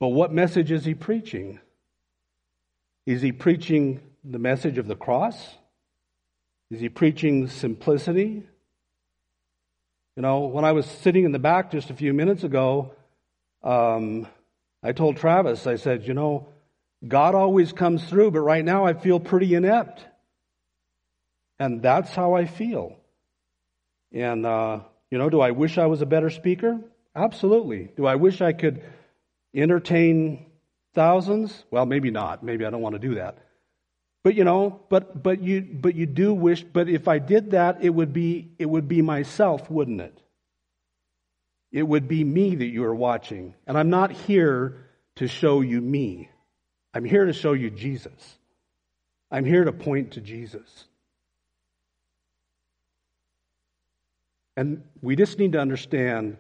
But 0.01 0.09
what 0.09 0.33
message 0.33 0.73
is 0.73 0.85
he 0.85 0.95
preaching? 0.95 1.61
Is 3.07 3.21
he 3.21 3.33
preaching 3.33 4.01
the 4.25 4.39
message 4.39 4.79
of 4.79 4.87
the 4.87 4.97
cross? 4.97 5.37
Is 6.71 6.81
he 6.81 6.89
preaching 6.89 7.49
simplicity? 7.49 8.43
You 10.17 10.23
know, 10.23 10.47
when 10.47 10.65
I 10.65 10.73
was 10.73 10.87
sitting 10.87 11.25
in 11.25 11.33
the 11.33 11.39
back 11.39 11.71
just 11.71 11.91
a 11.91 11.95
few 11.95 12.15
minutes 12.15 12.45
ago, 12.45 12.95
um, 13.63 14.27
I 14.83 14.93
told 14.93 15.17
Travis, 15.17 15.67
I 15.67 15.77
said, 15.77 16.07
you 16.07 16.15
know, 16.15 16.49
God 17.07 17.35
always 17.35 17.73
comes 17.73 18.05
through, 18.05 18.31
but 18.31 18.41
right 18.41 18.65
now 18.65 18.87
I 18.87 18.95
feel 18.95 19.21
pretty 19.21 19.55
inept. 19.55 20.05
And 21.59 21.83
that's 21.83 22.11
how 22.11 22.35
I 22.35 22.47
feel. 22.47 22.97
And, 24.13 24.47
uh, 24.47 24.81
you 25.11 25.19
know, 25.19 25.29
do 25.29 25.41
I 25.41 25.51
wish 25.51 25.77
I 25.77 25.87
was 25.87 26.01
a 26.01 26.07
better 26.07 26.31
speaker? 26.31 26.81
Absolutely. 27.15 27.91
Do 27.97 28.07
I 28.07 28.15
wish 28.15 28.41
I 28.41 28.53
could 28.53 28.83
entertain 29.55 30.47
thousands? 30.95 31.65
Well, 31.71 31.87
maybe 31.87 32.11
not. 32.11 32.43
Maybe 32.43 32.65
I 32.65 32.71
don't 32.71 32.81
want 32.81 32.95
to 32.95 32.99
do 32.99 33.17
that. 33.17 33.39
But 34.23 34.35
you 34.35 34.45
know, 34.45 34.81
but 34.89 35.23
but 35.23 35.43
you 35.43 35.61
but 35.61 35.95
you 35.95 36.07
do 36.07 36.33
wish 36.33 36.63
but 36.63 36.89
if 36.89 37.09
I 37.09 37.19
did 37.19 37.51
that 37.51 37.85
it 37.85 37.91
would 37.91 38.13
be 38.13 38.53
it 38.59 38.67
would 38.67 38.89
be 38.89 39.03
myself, 39.03 39.71
wouldn't 39.71 40.01
it? 40.01 40.19
It 41.71 41.83
would 41.83 42.09
be 42.09 42.25
me 42.25 42.55
that 42.55 42.67
you 42.67 42.85
are 42.85 42.95
watching. 42.95 43.55
And 43.67 43.77
I'm 43.77 43.91
not 43.91 44.13
here 44.13 44.87
to 45.17 45.29
show 45.29 45.61
you 45.61 45.81
me. 45.81 46.31
I'm 46.95 47.05
here 47.05 47.27
to 47.27 47.33
show 47.33 47.53
you 47.53 47.69
Jesus. 47.69 48.39
I'm 49.31 49.45
here 49.45 49.65
to 49.65 49.73
point 49.73 50.13
to 50.13 50.21
Jesus. 50.21 50.85
And 54.57 54.85
we 55.03 55.17
just 55.17 55.39
need 55.39 55.53
to 55.53 55.61
understand 55.61 56.37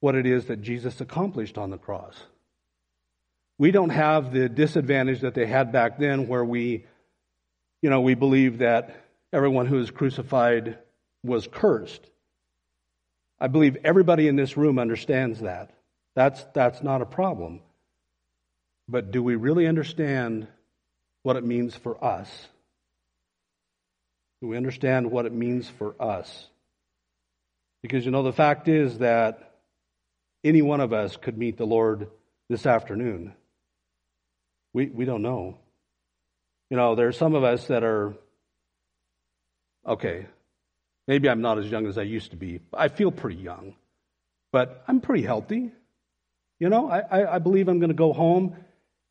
what 0.00 0.14
it 0.14 0.26
is 0.26 0.46
that 0.46 0.60
Jesus 0.60 1.00
accomplished 1.00 1.56
on 1.56 1.70
the 1.70 1.78
cross. 1.78 2.16
We 3.58 3.72
don't 3.72 3.90
have 3.90 4.32
the 4.32 4.48
disadvantage 4.48 5.20
that 5.20 5.34
they 5.34 5.46
had 5.46 5.72
back 5.72 5.98
then 5.98 6.28
where 6.28 6.44
we, 6.44 6.86
you 7.82 7.90
know, 7.90 8.00
we 8.00 8.14
believe 8.14 8.58
that 8.58 9.04
everyone 9.32 9.66
who 9.66 9.80
is 9.80 9.90
crucified 9.90 10.78
was 11.24 11.48
cursed. 11.50 12.08
I 13.40 13.48
believe 13.48 13.76
everybody 13.84 14.28
in 14.28 14.36
this 14.36 14.56
room 14.56 14.78
understands 14.78 15.40
that. 15.40 15.70
That's, 16.14 16.42
that's 16.54 16.82
not 16.82 17.02
a 17.02 17.06
problem. 17.06 17.60
But 18.88 19.10
do 19.10 19.22
we 19.22 19.34
really 19.34 19.66
understand 19.66 20.46
what 21.22 21.36
it 21.36 21.44
means 21.44 21.74
for 21.74 22.02
us? 22.02 22.28
Do 24.40 24.48
we 24.48 24.56
understand 24.56 25.10
what 25.10 25.26
it 25.26 25.32
means 25.32 25.68
for 25.68 25.94
us? 26.00 26.46
Because, 27.82 28.04
you 28.04 28.10
know, 28.10 28.22
the 28.22 28.32
fact 28.32 28.68
is 28.68 28.98
that 28.98 29.56
any 30.44 30.62
one 30.62 30.80
of 30.80 30.92
us 30.92 31.16
could 31.16 31.36
meet 31.36 31.56
the 31.56 31.66
Lord 31.66 32.08
this 32.48 32.64
afternoon. 32.64 33.34
We, 34.72 34.86
we 34.86 35.04
don't 35.04 35.22
know. 35.22 35.58
You 36.70 36.76
know, 36.76 36.94
there 36.94 37.08
are 37.08 37.12
some 37.12 37.34
of 37.34 37.44
us 37.44 37.66
that 37.68 37.82
are, 37.82 38.14
okay, 39.86 40.26
maybe 41.06 41.28
I'm 41.28 41.40
not 41.40 41.58
as 41.58 41.66
young 41.66 41.86
as 41.86 41.96
I 41.96 42.02
used 42.02 42.32
to 42.32 42.36
be. 42.36 42.60
I 42.74 42.88
feel 42.88 43.10
pretty 43.10 43.40
young, 43.40 43.74
but 44.52 44.84
I'm 44.86 45.00
pretty 45.00 45.22
healthy. 45.22 45.72
You 46.60 46.68
know, 46.68 46.90
I, 46.90 46.98
I, 46.98 47.34
I 47.36 47.38
believe 47.38 47.68
I'm 47.68 47.78
going 47.78 47.90
to 47.90 47.94
go 47.94 48.12
home 48.12 48.56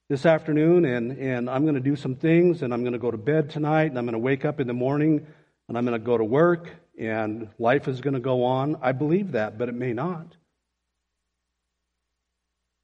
this 0.09 0.25
afternoon 0.25 0.85
and, 0.85 1.17
and 1.17 1.49
I'm 1.49 1.63
going 1.63 1.75
to 1.75 1.81
do 1.81 1.95
some 1.95 2.15
things 2.15 2.61
and 2.61 2.73
I'm 2.73 2.81
going 2.81 2.93
to 2.93 2.99
go 2.99 3.11
to 3.11 3.17
bed 3.17 3.49
tonight 3.49 3.85
and 3.85 3.97
I'm 3.97 4.05
going 4.05 4.13
to 4.13 4.19
wake 4.19 4.45
up 4.45 4.59
in 4.59 4.67
the 4.67 4.73
morning 4.73 5.25
and 5.67 5.77
I'm 5.77 5.85
going 5.85 5.99
to 5.99 6.05
go 6.05 6.17
to 6.17 6.23
work 6.23 6.69
and 6.97 7.49
life 7.59 7.87
is 7.87 8.01
going 8.01 8.13
to 8.13 8.19
go 8.19 8.43
on. 8.43 8.77
I 8.81 8.91
believe 8.91 9.33
that, 9.33 9.57
but 9.57 9.67
it 9.69 9.75
may 9.75 9.93
not. 9.93 10.35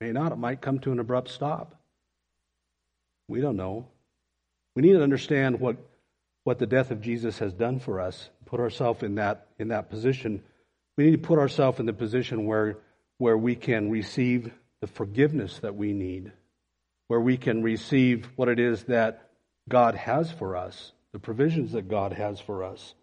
It 0.01 0.05
may 0.05 0.11
not. 0.11 0.31
It 0.31 0.37
might 0.37 0.61
come 0.61 0.79
to 0.79 0.91
an 0.91 0.99
abrupt 0.99 1.29
stop. 1.29 1.82
We 3.27 3.41
don't 3.41 3.57
know. 3.57 3.87
We 4.75 4.81
need 4.81 4.93
to 4.93 5.03
understand 5.03 5.59
what, 5.59 5.77
what 6.43 6.59
the 6.59 6.65
death 6.65 6.91
of 6.91 7.01
Jesus 7.01 7.39
has 7.39 7.53
done 7.53 7.79
for 7.79 7.99
us, 7.99 8.29
put 8.45 8.59
ourselves 8.59 9.03
in 9.03 9.15
that, 9.15 9.47
in 9.59 9.69
that 9.69 9.89
position. 9.89 10.43
We 10.97 11.05
need 11.05 11.21
to 11.21 11.27
put 11.27 11.39
ourselves 11.39 11.79
in 11.79 11.85
the 11.85 11.93
position 11.93 12.45
where, 12.45 12.77
where 13.17 13.37
we 13.37 13.55
can 13.55 13.89
receive 13.89 14.51
the 14.81 14.87
forgiveness 14.87 15.59
that 15.59 15.75
we 15.75 15.93
need, 15.93 16.31
where 17.07 17.21
we 17.21 17.37
can 17.37 17.63
receive 17.63 18.27
what 18.35 18.49
it 18.49 18.59
is 18.59 18.83
that 18.85 19.29
God 19.69 19.95
has 19.95 20.31
for 20.31 20.57
us, 20.57 20.91
the 21.13 21.19
provisions 21.19 21.71
that 21.71 21.87
God 21.87 22.13
has 22.13 22.39
for 22.39 22.63
us. 22.63 22.93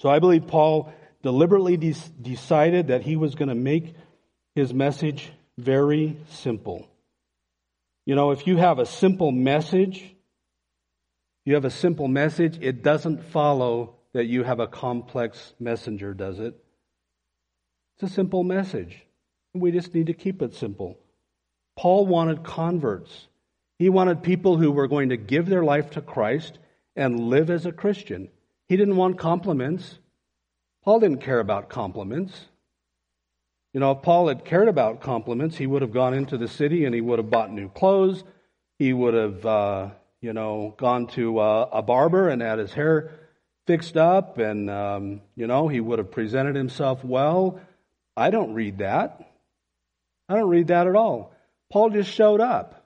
So 0.00 0.08
I 0.08 0.18
believe 0.18 0.46
Paul 0.46 0.92
deliberately 1.22 1.76
de- 1.76 1.94
decided 2.20 2.88
that 2.88 3.02
he 3.02 3.16
was 3.16 3.34
going 3.34 3.48
to 3.48 3.54
make 3.54 3.94
his 4.54 4.74
message 4.74 5.32
very 5.56 6.18
simple. 6.30 6.88
You 8.06 8.14
know, 8.14 8.32
if 8.32 8.46
you 8.46 8.56
have 8.58 8.78
a 8.78 8.86
simple 8.86 9.32
message, 9.32 10.14
you 11.44 11.54
have 11.54 11.64
a 11.64 11.70
simple 11.70 12.08
message, 12.08 12.58
it 12.60 12.82
doesn't 12.82 13.24
follow 13.24 13.96
that 14.12 14.26
you 14.26 14.44
have 14.44 14.60
a 14.60 14.66
complex 14.66 15.54
messenger, 15.58 16.14
does 16.14 16.38
it? 16.38 16.54
It's 17.96 18.10
a 18.10 18.14
simple 18.14 18.44
message. 18.44 19.02
We 19.54 19.72
just 19.72 19.94
need 19.94 20.06
to 20.06 20.14
keep 20.14 20.42
it 20.42 20.54
simple. 20.54 20.98
Paul 21.76 22.06
wanted 22.06 22.44
converts. 22.44 23.28
He 23.78 23.88
wanted 23.88 24.22
people 24.22 24.56
who 24.56 24.70
were 24.70 24.88
going 24.88 25.08
to 25.08 25.16
give 25.16 25.46
their 25.46 25.64
life 25.64 25.90
to 25.92 26.00
Christ 26.00 26.58
and 26.96 27.28
live 27.28 27.50
as 27.50 27.66
a 27.66 27.72
Christian. 27.72 28.28
He 28.68 28.76
didn't 28.76 28.96
want 28.96 29.18
compliments. 29.18 29.98
Paul 30.84 31.00
didn't 31.00 31.22
care 31.22 31.40
about 31.40 31.68
compliments. 31.68 32.48
You 33.74 33.80
know, 33.80 33.90
if 33.90 34.02
Paul 34.02 34.28
had 34.28 34.44
cared 34.44 34.68
about 34.68 35.00
compliments, 35.00 35.56
he 35.56 35.66
would 35.66 35.82
have 35.82 35.92
gone 35.92 36.14
into 36.14 36.38
the 36.38 36.46
city 36.46 36.84
and 36.84 36.94
he 36.94 37.00
would 37.00 37.18
have 37.18 37.28
bought 37.28 37.52
new 37.52 37.68
clothes. 37.68 38.22
He 38.78 38.92
would 38.92 39.14
have, 39.14 39.44
uh, 39.44 39.90
you 40.20 40.32
know, 40.32 40.74
gone 40.78 41.08
to 41.08 41.40
uh, 41.40 41.68
a 41.72 41.82
barber 41.82 42.28
and 42.28 42.40
had 42.40 42.60
his 42.60 42.72
hair 42.72 43.10
fixed 43.66 43.96
up, 43.96 44.38
and 44.38 44.70
um, 44.70 45.22
you 45.36 45.46
know, 45.46 45.68
he 45.68 45.80
would 45.80 45.98
have 45.98 46.10
presented 46.10 46.54
himself 46.54 47.04
well. 47.04 47.60
I 48.16 48.30
don't 48.30 48.54
read 48.54 48.78
that. 48.78 49.28
I 50.28 50.36
don't 50.36 50.48
read 50.48 50.68
that 50.68 50.86
at 50.86 50.94
all. 50.94 51.34
Paul 51.72 51.90
just 51.90 52.10
showed 52.10 52.40
up. 52.40 52.84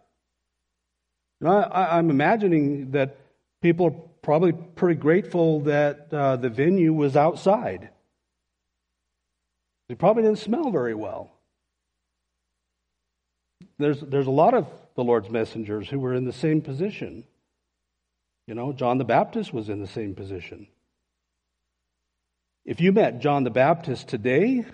You 1.40 1.48
know, 1.48 1.56
I, 1.58 1.98
I'm 1.98 2.10
imagining 2.10 2.92
that 2.92 3.18
people 3.60 3.86
are 3.86 3.94
probably 4.22 4.52
pretty 4.52 4.98
grateful 5.00 5.60
that 5.60 6.08
uh, 6.12 6.36
the 6.36 6.48
venue 6.48 6.92
was 6.92 7.16
outside. 7.16 7.90
It 9.88 9.98
probably 9.98 10.22
didn't 10.22 10.38
smell 10.38 10.70
very 10.70 10.94
well. 10.94 11.30
There's, 13.78 14.00
there's 14.00 14.26
a 14.26 14.30
lot 14.30 14.54
of 14.54 14.66
the 14.96 15.04
Lord's 15.04 15.30
messengers 15.30 15.88
who 15.88 15.98
were 15.98 16.14
in 16.14 16.24
the 16.24 16.32
same 16.32 16.60
position. 16.60 17.24
You 18.46 18.54
know, 18.54 18.72
John 18.72 18.98
the 18.98 19.04
Baptist 19.04 19.52
was 19.52 19.68
in 19.68 19.80
the 19.80 19.86
same 19.86 20.14
position. 20.14 20.66
If 22.64 22.80
you 22.80 22.92
met 22.92 23.20
John 23.20 23.44
the 23.44 23.50
Baptist 23.50 24.08
today, 24.08 24.64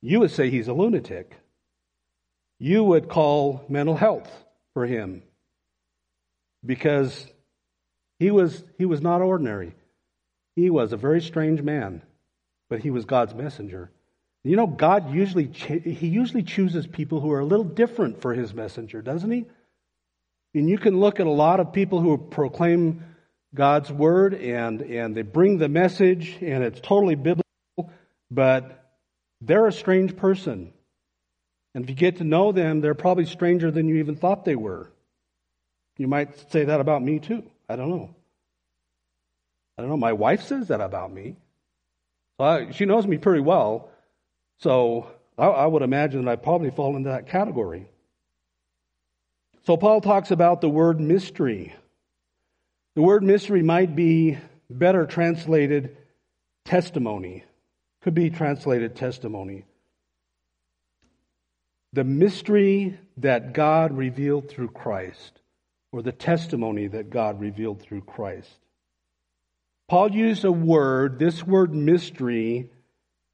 you 0.00 0.20
would 0.20 0.30
say 0.30 0.48
he's 0.48 0.68
a 0.68 0.72
lunatic. 0.72 1.36
You 2.58 2.84
would 2.84 3.08
call 3.08 3.64
mental 3.68 3.96
health 3.96 4.30
for 4.72 4.86
him 4.86 5.22
because 6.64 7.26
he 8.18 8.30
was, 8.30 8.64
he 8.78 8.84
was 8.84 9.00
not 9.00 9.20
ordinary. 9.20 9.74
He 10.56 10.70
was 10.70 10.92
a 10.92 10.96
very 10.96 11.20
strange 11.20 11.62
man, 11.62 12.02
but 12.68 12.80
he 12.80 12.90
was 12.90 13.04
God's 13.04 13.34
messenger. 13.34 13.90
You 14.44 14.56
know, 14.56 14.66
God 14.66 15.12
usually 15.12 15.46
he 15.46 16.06
usually 16.06 16.42
chooses 16.42 16.86
people 16.86 17.20
who 17.20 17.32
are 17.32 17.40
a 17.40 17.44
little 17.44 17.64
different 17.64 18.22
for 18.22 18.32
his 18.34 18.54
messenger, 18.54 19.02
doesn't 19.02 19.30
he? 19.30 19.44
And 20.54 20.68
you 20.68 20.78
can 20.78 20.98
look 20.98 21.20
at 21.20 21.26
a 21.26 21.30
lot 21.30 21.60
of 21.60 21.72
people 21.72 22.00
who 22.00 22.16
proclaim 22.16 23.04
God's 23.54 23.90
word 23.90 24.34
and, 24.34 24.80
and 24.82 25.14
they 25.14 25.22
bring 25.22 25.58
the 25.58 25.68
message 25.68 26.38
and 26.40 26.64
it's 26.64 26.80
totally 26.80 27.14
biblical, 27.14 27.90
but 28.30 28.92
they're 29.40 29.66
a 29.66 29.72
strange 29.72 30.16
person. 30.16 30.72
And 31.74 31.84
if 31.84 31.90
you 31.90 31.96
get 31.96 32.16
to 32.16 32.24
know 32.24 32.52
them, 32.52 32.80
they're 32.80 32.94
probably 32.94 33.26
stranger 33.26 33.70
than 33.70 33.88
you 33.88 33.96
even 33.96 34.16
thought 34.16 34.44
they 34.44 34.56
were. 34.56 34.90
You 35.96 36.08
might 36.08 36.50
say 36.50 36.64
that 36.64 36.80
about 36.80 37.02
me 37.02 37.18
too. 37.18 37.42
I 37.68 37.76
don't 37.76 37.90
know. 37.90 38.14
I 39.76 39.82
don't 39.82 39.90
know. 39.90 39.96
My 39.96 40.12
wife 40.12 40.42
says 40.42 40.68
that 40.68 40.80
about 40.80 41.12
me. 41.12 41.36
She 42.72 42.84
knows 42.84 43.06
me 43.06 43.18
pretty 43.18 43.42
well. 43.42 43.90
So 44.58 45.10
I, 45.36 45.46
I 45.46 45.66
would 45.66 45.82
imagine 45.82 46.24
that 46.24 46.30
I 46.30 46.36
probably 46.36 46.70
fall 46.70 46.96
into 46.96 47.10
that 47.10 47.28
category. 47.28 47.88
So 49.66 49.76
Paul 49.76 50.00
talks 50.00 50.30
about 50.30 50.60
the 50.60 50.68
word 50.68 51.00
mystery. 51.00 51.74
The 52.94 53.02
word 53.02 53.22
mystery 53.22 53.62
might 53.62 53.94
be 53.94 54.38
better 54.70 55.06
translated 55.06 55.96
testimony. 56.64 57.44
Could 58.02 58.14
be 58.14 58.30
translated 58.30 58.96
testimony. 58.96 59.64
The 61.92 62.04
mystery 62.04 62.98
that 63.18 63.52
God 63.52 63.96
revealed 63.96 64.50
through 64.50 64.68
Christ, 64.68 65.40
or 65.90 66.02
the 66.02 66.12
testimony 66.12 66.86
that 66.86 67.10
God 67.10 67.40
revealed 67.40 67.80
through 67.80 68.02
Christ. 68.02 68.50
Paul 69.88 70.12
used 70.12 70.44
a 70.44 70.52
word, 70.52 71.18
this 71.18 71.46
word 71.46 71.74
mystery 71.74 72.70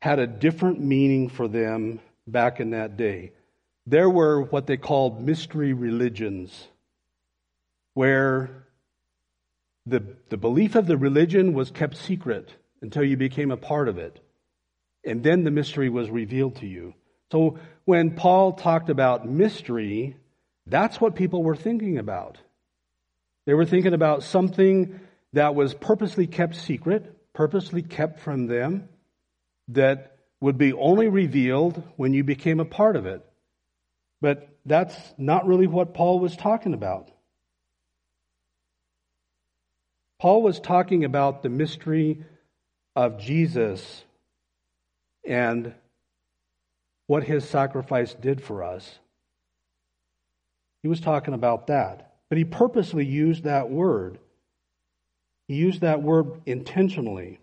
had 0.05 0.19
a 0.19 0.27
different 0.27 0.79
meaning 0.79 1.31
for 1.31 1.49
them 1.49 1.99
back 2.27 2.61
in 2.61 2.73
that 2.73 2.99
day. 2.99 3.33
There 3.87 4.11
were 4.11 4.43
what 4.43 4.67
they 4.67 4.77
called 4.77 5.25
mystery 5.25 5.73
religions, 5.73 6.69
where 7.95 8.67
the, 9.87 10.03
the 10.29 10.37
belief 10.37 10.75
of 10.75 10.87
the 10.87 10.99
religion 10.99 11.55
was 11.55 11.71
kept 11.71 11.97
secret 11.97 12.53
until 12.83 13.03
you 13.03 13.17
became 13.17 13.51
a 13.51 13.57
part 13.57 13.89
of 13.89 13.97
it. 13.97 14.21
And 15.07 15.23
then 15.23 15.43
the 15.43 15.51
mystery 15.51 15.89
was 15.89 16.11
revealed 16.11 16.57
to 16.57 16.67
you. 16.67 16.93
So 17.33 17.59
when 17.87 18.11
Paul 18.11 18.53
talked 18.53 18.91
about 18.91 19.27
mystery, 19.27 20.17
that's 20.67 21.01
what 21.01 21.15
people 21.15 21.43
were 21.43 21.57
thinking 21.57 21.97
about. 21.97 22.37
They 23.47 23.55
were 23.55 23.65
thinking 23.65 23.95
about 23.95 24.23
something 24.23 25.01
that 25.33 25.55
was 25.55 25.73
purposely 25.73 26.27
kept 26.27 26.57
secret, 26.57 27.11
purposely 27.33 27.81
kept 27.81 28.21
from 28.21 28.49
them, 28.49 28.91
that 29.69 30.19
would 30.41 30.59
be 30.59 30.73
only 30.73 31.09
revealed 31.09 31.83
when 31.97 32.13
you 32.13 32.25
became 32.25 32.61
a 32.61 32.65
part 32.65 32.97
of 32.97 33.07
it. 33.07 33.25
But 34.21 34.49
that's 34.67 34.95
not 35.19 35.47
really 35.47 35.67
what 35.67 35.95
Paul 35.95 36.19
was 36.19 36.37
talking 36.37 36.75
about. 36.75 37.11
Paul 40.21 40.43
was 40.43 40.61
talking 40.61 41.05
about 41.05 41.43
the 41.43 41.49
mystery 41.49 42.25
of 42.97 43.19
Jesus 43.19 44.05
and 45.27 45.75
what 47.07 47.25
his 47.25 47.47
sacrifice 47.47 48.15
did 48.15 48.43
for 48.43 48.65
us. 48.65 48.99
He 50.83 50.89
was 50.89 51.01
talking 51.01 51.35
about 51.35 51.67
that. 51.67 52.15
But 52.29 52.39
he 52.39 52.45
purposely 52.45 53.05
used 53.05 53.45
that 53.45 53.71
word. 53.71 54.19
He 55.49 55.55
used 55.55 55.83
that 55.83 56.03
word 56.03 56.41
intentionally. 56.47 57.41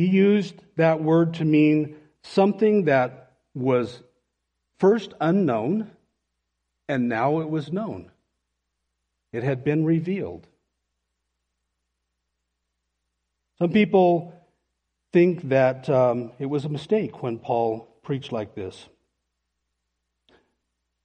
He 0.00 0.06
used 0.06 0.54
that 0.76 1.02
word 1.02 1.34
to 1.34 1.44
mean 1.44 1.94
something 2.22 2.84
that 2.84 3.32
was 3.54 4.02
first 4.78 5.12
unknown 5.20 5.90
and 6.88 7.06
now 7.06 7.40
it 7.40 7.50
was 7.50 7.70
known. 7.70 8.10
It 9.34 9.42
had 9.42 9.62
been 9.62 9.84
revealed. 9.84 10.46
Some 13.58 13.72
people 13.72 14.32
think 15.12 15.50
that 15.50 15.90
um, 15.90 16.32
it 16.38 16.46
was 16.46 16.64
a 16.64 16.70
mistake 16.70 17.22
when 17.22 17.38
Paul 17.38 17.86
preached 18.02 18.32
like 18.32 18.54
this. 18.54 18.86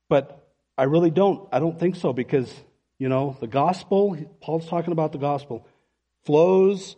But 0.08 0.47
I 0.77 0.84
really 0.84 1.12
don't. 1.12 1.49
I 1.51 1.60
don't 1.60 1.77
think 1.77 1.97
so 1.97 2.13
because, 2.13 2.49
you 2.97 3.10
know, 3.10 3.36
the 3.41 3.47
gospel, 3.47 4.17
Paul's 4.39 4.69
talking 4.69 4.93
about 4.93 5.12
the 5.12 5.17
gospel, 5.17 5.67
flows 6.23 6.95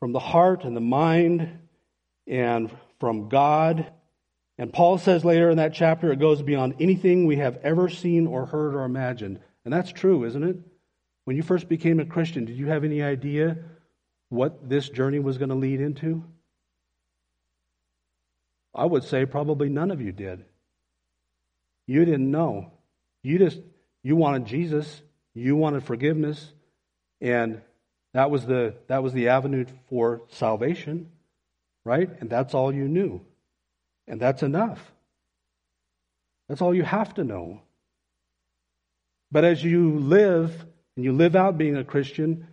from 0.00 0.12
the 0.12 0.18
heart 0.18 0.64
and 0.64 0.76
the 0.76 0.80
mind 0.80 1.58
and 2.26 2.70
from 2.98 3.28
God. 3.28 3.92
And 4.58 4.72
Paul 4.72 4.98
says 4.98 5.24
later 5.24 5.50
in 5.50 5.58
that 5.58 5.74
chapter, 5.74 6.12
it 6.12 6.18
goes 6.18 6.42
beyond 6.42 6.76
anything 6.80 7.26
we 7.26 7.36
have 7.36 7.58
ever 7.62 7.88
seen 7.88 8.26
or 8.26 8.46
heard 8.46 8.74
or 8.74 8.84
imagined. 8.84 9.40
And 9.64 9.72
that's 9.72 9.92
true, 9.92 10.24
isn't 10.24 10.42
it? 10.42 10.56
When 11.24 11.36
you 11.36 11.42
first 11.42 11.68
became 11.68 12.00
a 12.00 12.04
Christian, 12.04 12.46
did 12.46 12.56
you 12.56 12.66
have 12.66 12.82
any 12.82 13.02
idea 13.02 13.58
what 14.30 14.68
this 14.68 14.88
journey 14.88 15.18
was 15.18 15.38
going 15.38 15.50
to 15.50 15.54
lead 15.54 15.80
into? 15.80 16.24
I 18.74 18.84
would 18.84 19.04
say 19.04 19.26
probably 19.26 19.68
none 19.68 19.90
of 19.90 20.00
you 20.00 20.12
did. 20.12 20.44
You 21.86 22.04
didn't 22.04 22.30
know. 22.30 22.72
You 23.22 23.38
just 23.38 23.60
you 24.02 24.16
wanted 24.16 24.46
Jesus, 24.46 25.02
you 25.34 25.56
wanted 25.56 25.84
forgiveness, 25.84 26.52
and 27.20 27.60
that 28.12 28.30
was 28.30 28.46
the, 28.46 28.74
that 28.88 29.02
was 29.02 29.12
the 29.12 29.28
avenue 29.28 29.66
for 29.88 30.22
salvation, 30.28 31.10
right? 31.84 32.10
And 32.20 32.28
that's 32.28 32.54
all 32.54 32.72
you 32.72 32.88
knew. 32.88 33.20
And 34.08 34.20
that's 34.20 34.42
enough. 34.42 34.92
That's 36.48 36.60
all 36.60 36.74
you 36.74 36.82
have 36.82 37.14
to 37.14 37.24
know. 37.24 37.62
But 39.30 39.44
as 39.44 39.62
you 39.62 39.98
live, 39.98 40.66
and 40.96 41.04
you 41.04 41.12
live 41.12 41.36
out 41.36 41.56
being 41.56 41.76
a 41.76 41.84
Christian, 41.84 42.48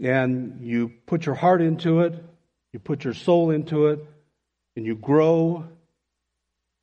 and 0.00 0.60
you 0.62 0.92
put 1.06 1.26
your 1.26 1.34
heart 1.34 1.60
into 1.60 2.00
it, 2.00 2.14
you 2.72 2.78
put 2.78 3.04
your 3.04 3.14
soul 3.14 3.50
into 3.50 3.88
it, 3.88 4.04
and 4.76 4.86
you 4.86 4.94
grow, 4.94 5.66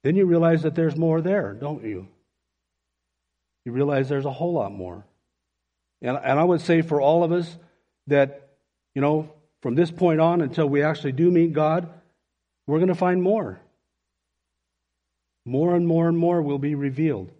then 0.04 0.16
you 0.16 0.26
realize 0.26 0.64
that 0.64 0.76
there's 0.76 0.96
more 0.96 1.22
there, 1.22 1.54
don't 1.54 1.84
you? 1.84 2.08
You 3.66 3.72
realize 3.72 4.10
there's 4.10 4.26
a 4.26 4.32
whole 4.32 4.54
lot 4.54 4.72
more. 4.72 5.04
And, 6.02 6.18
and 6.18 6.40
I 6.40 6.44
would 6.44 6.62
say 6.62 6.82
for 6.82 7.02
all 7.02 7.24
of 7.24 7.32
us, 7.32 7.58
that, 8.08 8.50
you 8.96 9.02
know, 9.02 9.32
from 9.62 9.76
this 9.76 9.92
point 9.92 10.20
on 10.20 10.42
until 10.42 10.68
we 10.68 10.84
actually 10.84 11.14
do 11.14 11.32
meet 11.32 11.54
God, 11.54 11.90
we're 12.68 12.80
going 12.80 12.90
to 12.90 12.96
find 12.96 13.22
more. 13.22 13.60
More 15.46 15.76
and 15.76 15.88
more 15.88 16.08
and 16.08 16.18
more 16.18 16.42
will 16.42 16.60
be 16.60 16.76
revealed. 16.76 17.32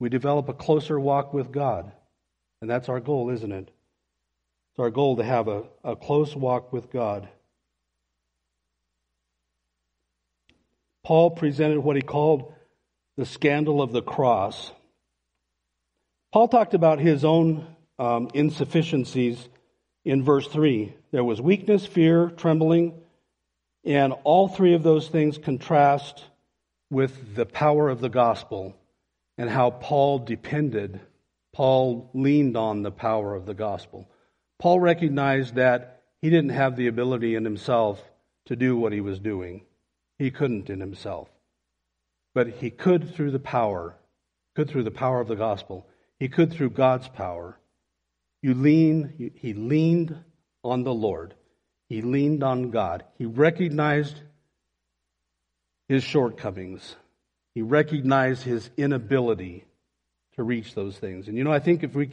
We 0.00 0.08
develop 0.08 0.48
a 0.48 0.54
closer 0.54 0.98
walk 0.98 1.32
with 1.32 1.52
God. 1.52 1.92
And 2.60 2.70
that's 2.70 2.88
our 2.88 3.00
goal, 3.00 3.30
isn't 3.30 3.52
it? 3.52 3.68
It's 3.68 4.78
our 4.78 4.90
goal 4.90 5.16
to 5.16 5.24
have 5.24 5.48
a, 5.48 5.64
a 5.84 5.96
close 5.96 6.34
walk 6.34 6.72
with 6.72 6.90
God. 6.90 7.28
Paul 11.04 11.30
presented 11.30 11.80
what 11.80 11.96
he 11.96 12.02
called 12.02 12.52
the 13.16 13.24
scandal 13.24 13.80
of 13.80 13.92
the 13.92 14.02
cross. 14.02 14.72
Paul 16.32 16.48
talked 16.48 16.74
about 16.74 17.00
his 17.00 17.24
own 17.24 17.66
um, 17.98 18.28
insufficiencies 18.34 19.48
in 20.04 20.22
verse 20.22 20.46
3. 20.48 20.94
There 21.10 21.24
was 21.24 21.40
weakness, 21.40 21.84
fear, 21.86 22.30
trembling, 22.30 22.94
and 23.84 24.12
all 24.24 24.48
three 24.48 24.74
of 24.74 24.82
those 24.82 25.08
things 25.08 25.38
contrast 25.38 26.24
with 26.90 27.34
the 27.34 27.46
power 27.46 27.88
of 27.88 28.00
the 28.00 28.08
gospel 28.08 28.76
and 29.36 29.48
how 29.48 29.70
Paul 29.70 30.18
depended, 30.18 31.00
Paul 31.52 32.10
leaned 32.12 32.56
on 32.56 32.82
the 32.82 32.90
power 32.90 33.34
of 33.34 33.46
the 33.46 33.54
gospel. 33.54 34.08
Paul 34.58 34.80
recognized 34.80 35.54
that 35.54 36.02
he 36.20 36.30
didn't 36.30 36.50
have 36.50 36.76
the 36.76 36.88
ability 36.88 37.36
in 37.36 37.44
himself 37.44 38.02
to 38.46 38.56
do 38.56 38.76
what 38.76 38.92
he 38.92 39.00
was 39.00 39.20
doing. 39.20 39.62
He 40.18 40.30
couldn't 40.30 40.68
in 40.68 40.80
himself. 40.80 41.28
But 42.34 42.48
he 42.48 42.70
could 42.70 43.14
through 43.14 43.30
the 43.30 43.38
power, 43.38 43.94
could 44.56 44.68
through 44.68 44.82
the 44.82 44.90
power 44.90 45.20
of 45.20 45.28
the 45.28 45.36
gospel. 45.36 45.86
He 46.18 46.28
could 46.28 46.52
through 46.52 46.70
God's 46.70 47.08
power. 47.08 47.58
You 48.42 48.54
lean, 48.54 49.32
he 49.36 49.52
leaned 49.54 50.16
on 50.62 50.84
the 50.84 50.94
Lord. 50.94 51.34
He 51.88 52.02
leaned 52.02 52.42
on 52.42 52.70
God. 52.70 53.04
He 53.16 53.24
recognized 53.24 54.20
his 55.88 56.04
shortcomings. 56.04 56.96
He 57.54 57.62
recognized 57.62 58.42
his 58.42 58.70
inability 58.76 59.64
to 60.36 60.42
reach 60.42 60.74
those 60.74 60.96
things. 60.96 61.28
And 61.28 61.36
you 61.36 61.44
know, 61.44 61.52
I 61.52 61.58
think 61.58 61.82
if 61.82 61.94
we 61.94 62.06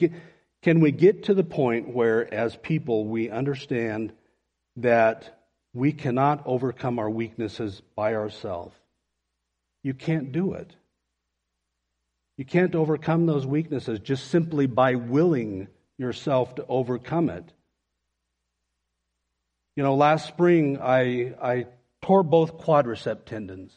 Can 0.61 0.79
we 0.79 0.91
get 0.91 1.25
to 1.25 1.35
the 1.35 1.43
point 1.43 1.93
where, 1.93 2.33
as 2.33 2.55
people, 2.55 3.05
we 3.05 3.29
understand 3.29 4.13
that 4.77 5.45
we 5.75 5.91
cannot 5.91 6.41
overcome 6.47 6.97
our 6.97 7.09
weaknesses 7.09 7.83
by 7.95 8.15
ourselves? 8.15 8.75
You 9.83 9.93
can't 9.93 10.31
do 10.31 10.53
it. 10.53 10.75
You 12.37 12.45
can't 12.45 12.73
overcome 12.73 13.27
those 13.27 13.45
weaknesses 13.45 13.99
just 13.99 14.31
simply 14.31 14.65
by 14.65 14.95
willing 14.95 15.67
yourself 15.97 16.55
to 16.55 16.65
overcome 16.67 17.29
it. 17.29 17.45
You 19.75 19.83
know, 19.83 19.95
last 19.95 20.27
spring 20.27 20.79
I, 20.81 21.33
I 21.41 21.65
tore 22.01 22.23
both 22.23 22.57
quadricep 22.57 23.25
tendons 23.25 23.73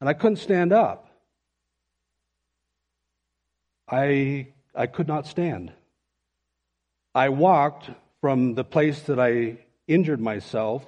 and 0.00 0.08
I 0.08 0.12
couldn't 0.12 0.36
stand 0.36 0.72
up. 0.72 1.08
I, 3.90 4.48
I 4.74 4.86
could 4.86 5.08
not 5.08 5.26
stand. 5.26 5.72
I 7.14 7.30
walked 7.30 7.90
from 8.20 8.54
the 8.54 8.64
place 8.64 9.00
that 9.02 9.18
I 9.18 9.58
injured 9.86 10.20
myself 10.20 10.86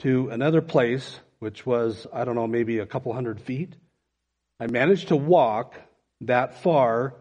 to 0.00 0.28
another 0.30 0.62
place, 0.62 1.18
which 1.40 1.66
was, 1.66 2.06
I 2.12 2.24
don't 2.24 2.36
know, 2.36 2.46
maybe 2.46 2.78
a 2.78 2.86
couple 2.86 3.12
hundred 3.12 3.40
feet. 3.40 3.74
I 4.60 4.66
managed 4.68 5.08
to 5.08 5.16
walk 5.16 5.74
that 6.22 6.62
far, 6.62 7.14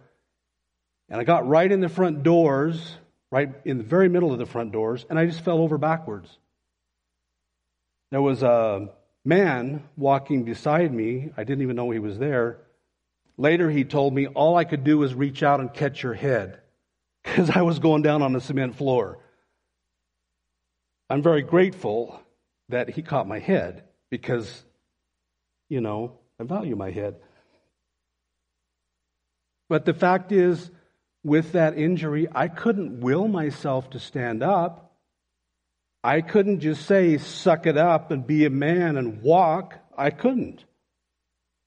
and 1.09 1.19
I 1.19 1.23
got 1.23 1.47
right 1.47 1.71
in 1.71 1.81
the 1.81 1.89
front 1.89 2.23
doors 2.23 2.97
right 3.35 3.53
in 3.65 3.77
the 3.77 3.83
very 3.83 4.07
middle 4.07 4.31
of 4.31 4.39
the 4.39 4.45
front 4.45 4.71
doors, 4.71 5.05
and 5.09 5.19
I 5.19 5.25
just 5.25 5.41
fell 5.41 5.57
over 5.57 5.77
backwards. 5.77 6.29
There 8.11 8.21
was 8.21 8.43
a 8.43 8.89
man 9.25 9.83
walking 9.97 10.43
beside 10.43 10.93
me. 10.93 11.31
I 11.35 11.43
didn't 11.43 11.63
even 11.63 11.75
know 11.75 11.89
he 11.89 11.99
was 11.99 12.17
there. 12.17 12.59
Later, 13.37 13.69
he 13.69 13.83
told 13.83 14.13
me 14.13 14.27
all 14.27 14.55
I 14.55 14.63
could 14.63 14.85
do 14.85 14.99
was 14.99 15.13
reach 15.13 15.43
out 15.43 15.59
and 15.59 15.73
catch 15.73 16.01
your 16.01 16.13
head 16.13 16.59
because 17.23 17.49
I 17.49 17.63
was 17.63 17.79
going 17.79 18.03
down 18.03 18.21
on 18.21 18.31
the 18.31 18.39
cement 18.39 18.75
floor. 18.75 19.19
I'm 21.09 21.21
very 21.21 21.41
grateful 21.41 22.21
that 22.69 22.89
he 22.89 23.01
caught 23.01 23.27
my 23.27 23.39
head 23.39 23.83
because, 24.09 24.63
you 25.67 25.81
know, 25.81 26.19
I 26.39 26.45
value 26.45 26.77
my 26.77 26.91
head. 26.91 27.15
But 29.67 29.83
the 29.83 29.93
fact 29.93 30.31
is, 30.31 30.71
with 31.25 31.53
that 31.53 31.75
injury, 31.75 32.27
I 32.33 32.47
couldn't 32.47 33.01
will 33.01 33.27
myself 33.27 33.89
to 33.89 33.99
stand 33.99 34.43
up. 34.43 34.93
I 36.03 36.21
couldn't 36.21 36.59
just 36.59 36.85
say, 36.85 37.17
suck 37.17 37.65
it 37.65 37.77
up 37.77 38.11
and 38.11 38.27
be 38.27 38.45
a 38.45 38.51
man 38.51 38.95
and 38.95 39.23
walk. 39.23 39.73
I 39.97 40.11
couldn't. 40.11 40.63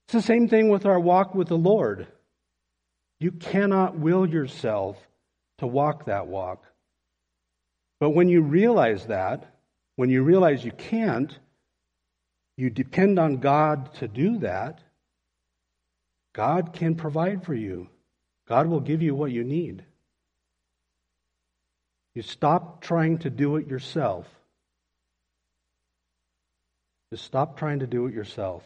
It's 0.06 0.12
the 0.12 0.22
same 0.22 0.48
thing 0.48 0.68
with 0.68 0.86
our 0.86 1.00
walk 1.00 1.34
with 1.34 1.48
the 1.48 1.59
Lord. 1.59 2.06
You 3.18 3.32
cannot 3.32 3.98
will 3.98 4.28
yourself 4.28 4.96
to 5.59 5.66
walk 5.66 6.06
that 6.06 6.28
walk. 6.28 6.64
But 7.98 8.11
when 8.11 8.28
you 8.28 8.42
realize 8.42 9.06
that, 9.06 9.56
when 9.96 10.09
you 10.09 10.22
realize 10.22 10.64
you 10.64 10.70
can't, 10.70 11.36
you 12.56 12.70
depend 12.70 13.18
on 13.18 13.38
God 13.38 13.92
to 13.94 14.06
do 14.06 14.38
that, 14.38 14.78
God 16.32 16.72
can 16.72 16.94
provide 16.94 17.44
for 17.44 17.54
you. 17.54 17.88
God 18.49 18.66
will 18.66 18.80
give 18.80 19.03
you 19.03 19.14
what 19.14 19.30
you 19.30 19.44
need. 19.44 19.84
You 22.14 22.22
stop 22.22 22.80
trying 22.80 23.18
to 23.18 23.30
do 23.30 23.57
it 23.57 23.68
yourself. 23.68 24.26
Just 27.12 27.24
stop 27.24 27.59
trying 27.59 27.80
to 27.80 27.86
do 27.86 28.07
it 28.07 28.14
yourself. 28.14 28.64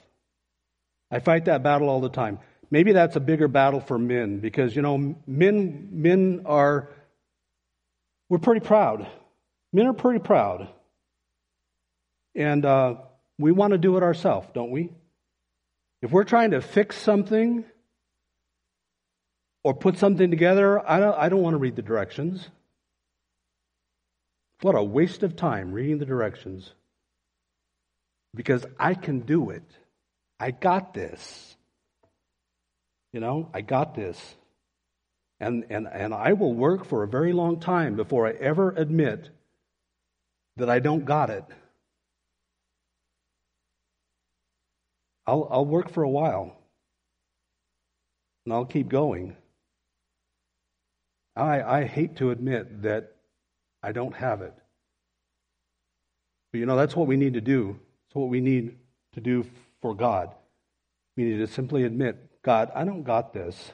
I 1.11 1.19
fight 1.19 1.45
that 1.47 1.63
battle 1.63 1.89
all 1.89 2.01
the 2.01 2.09
time. 2.09 2.39
Maybe 2.71 2.93
that's 2.93 3.17
a 3.17 3.21
bigger 3.21 3.49
battle 3.49 3.81
for 3.81 3.99
men 3.99 4.39
because, 4.39 4.75
you 4.75 4.83
know, 4.83 5.17
men, 5.27 5.89
men 5.93 6.43
are, 6.47 6.89
we're 8.31 8.39
pretty 8.39 8.65
proud. 8.65 9.07
Men 9.73 9.87
are 9.87 9.93
pretty 9.93 10.21
proud. 10.21 10.69
And 12.35 12.65
uh, 12.65 12.95
we 13.39 13.53
want 13.53 13.73
to 13.73 13.79
do 13.79 13.97
it 13.97 14.03
ourselves, 14.03 14.49
don't 14.55 14.71
we? 14.71 14.91
If 16.01 16.11
we're 16.11 16.25
trying 16.25 16.53
to 16.53 16.63
fix 16.63 16.97
something, 16.97 17.65
or 19.65 19.75
put 19.75 19.99
something 19.99 20.31
together, 20.31 20.89
I 20.89 20.99
don't, 20.99 21.17
I 21.17 21.29
don't 21.29 21.43
want 21.43 21.55
to 21.55 21.59
read 21.59 21.77
the 21.77 21.83
directions. 21.83 22.49
What 24.61 24.75
a 24.75 24.83
waste 24.83 25.23
of 25.23 25.37
time 25.37 25.73
reading 25.73 25.99
the 25.99 26.07
directions. 26.07 26.73
Because 28.35 28.65
I 28.79 28.95
can 28.95 29.21
do 29.21 29.51
it. 29.51 29.65
I 30.41 30.51
got 30.51 30.95
this. 30.95 31.57
You 33.13 33.21
know, 33.21 33.51
I 33.53 33.61
got 33.61 33.95
this. 33.95 34.19
And, 35.39 35.67
and, 35.71 35.89
and 35.89 36.15
I 36.15 36.33
will 36.33 36.55
work 36.55 36.85
for 36.85 37.03
a 37.03 37.09
very 37.09 37.33
long 37.33 37.61
time 37.61 37.97
before 37.97 38.27
I 38.27 38.33
ever 38.33 38.71
admit 38.71 39.29
that 40.57 40.71
I 40.71 40.79
don't 40.79 41.05
got 41.05 41.31
it. 41.31 41.45
I'll, 45.27 45.49
I'll 45.51 45.67
work 45.67 45.91
for 45.91 46.03
a 46.03 46.09
while. 46.09 46.57
And 48.45 48.55
I'll 48.55 48.65
keep 48.65 48.89
going. 48.89 49.37
I, 51.35 51.63
I 51.63 51.85
hate 51.85 52.17
to 52.17 52.31
admit 52.31 52.83
that 52.83 53.17
I 53.83 53.93
don't 53.93 54.15
have 54.15 54.43
it. 54.43 54.55
But 56.53 56.59
you 56.59 56.67
know, 56.67 56.77
that's 56.77 56.95
what 56.95 57.07
we 57.07 57.17
need 57.17 57.35
to 57.35 57.41
do. 57.41 57.79
It's 58.07 58.15
what 58.15 58.29
we 58.29 58.41
need 58.41 58.77
to 59.15 59.21
do 59.21 59.47
for 59.81 59.95
God. 59.95 60.31
We 61.17 61.25
need 61.25 61.39
to 61.39 61.47
simply 61.47 61.85
admit, 61.85 62.43
God, 62.43 62.71
I 62.75 62.85
don't 62.85 63.03
got 63.03 63.33
this. 63.33 63.73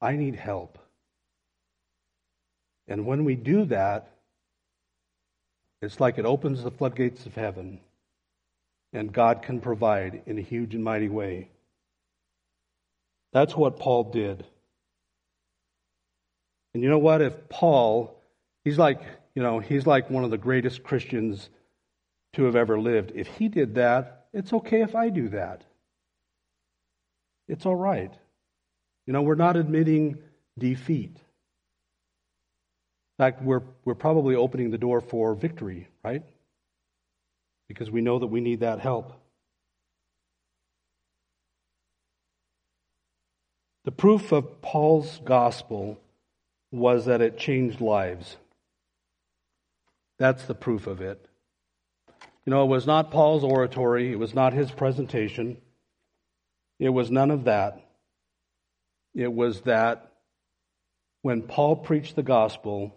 I 0.00 0.16
need 0.16 0.34
help. 0.34 0.78
And 2.88 3.06
when 3.06 3.24
we 3.24 3.36
do 3.36 3.64
that, 3.66 4.10
it's 5.80 6.00
like 6.00 6.18
it 6.18 6.24
opens 6.24 6.62
the 6.62 6.70
floodgates 6.70 7.26
of 7.26 7.34
heaven, 7.34 7.80
and 8.92 9.12
God 9.12 9.42
can 9.42 9.60
provide 9.60 10.22
in 10.26 10.38
a 10.38 10.42
huge 10.42 10.74
and 10.74 10.84
mighty 10.84 11.08
way. 11.08 11.51
That's 13.32 13.56
what 13.56 13.78
Paul 13.78 14.04
did. 14.04 14.44
And 16.74 16.82
you 16.82 16.88
know 16.88 16.98
what? 16.98 17.22
If 17.22 17.48
Paul, 17.48 18.18
he's 18.64 18.78
like, 18.78 19.00
you 19.34 19.42
know, 19.42 19.58
he's 19.58 19.86
like 19.86 20.10
one 20.10 20.24
of 20.24 20.30
the 20.30 20.38
greatest 20.38 20.82
Christians 20.82 21.48
to 22.34 22.44
have 22.44 22.56
ever 22.56 22.78
lived. 22.78 23.12
If 23.14 23.26
he 23.26 23.48
did 23.48 23.76
that, 23.76 24.26
it's 24.32 24.52
okay 24.52 24.82
if 24.82 24.94
I 24.94 25.10
do 25.10 25.28
that. 25.30 25.64
It's 27.48 27.66
all 27.66 27.76
right. 27.76 28.12
You 29.06 29.12
know, 29.12 29.22
we're 29.22 29.34
not 29.34 29.56
admitting 29.56 30.18
defeat. 30.58 31.16
In 31.16 33.18
fact, 33.18 33.42
we're, 33.42 33.62
we're 33.84 33.94
probably 33.94 34.34
opening 34.34 34.70
the 34.70 34.78
door 34.78 35.00
for 35.00 35.34
victory, 35.34 35.88
right? 36.02 36.22
Because 37.68 37.90
we 37.90 38.00
know 38.00 38.18
that 38.18 38.26
we 38.26 38.40
need 38.40 38.60
that 38.60 38.80
help. 38.80 39.21
The 43.84 43.92
proof 43.92 44.32
of 44.32 44.62
Paul's 44.62 45.20
gospel 45.24 45.98
was 46.70 47.06
that 47.06 47.20
it 47.20 47.38
changed 47.38 47.80
lives. 47.80 48.36
That's 50.18 50.44
the 50.44 50.54
proof 50.54 50.86
of 50.86 51.00
it. 51.00 51.24
You 52.44 52.50
know, 52.50 52.64
it 52.64 52.68
was 52.68 52.86
not 52.86 53.10
Paul's 53.10 53.44
oratory, 53.44 54.12
it 54.12 54.18
was 54.18 54.34
not 54.34 54.52
his 54.52 54.70
presentation, 54.70 55.58
it 56.78 56.88
was 56.88 57.10
none 57.10 57.30
of 57.30 57.44
that. 57.44 57.80
It 59.14 59.32
was 59.32 59.60
that 59.62 60.12
when 61.22 61.42
Paul 61.42 61.76
preached 61.76 62.16
the 62.16 62.22
gospel, 62.22 62.96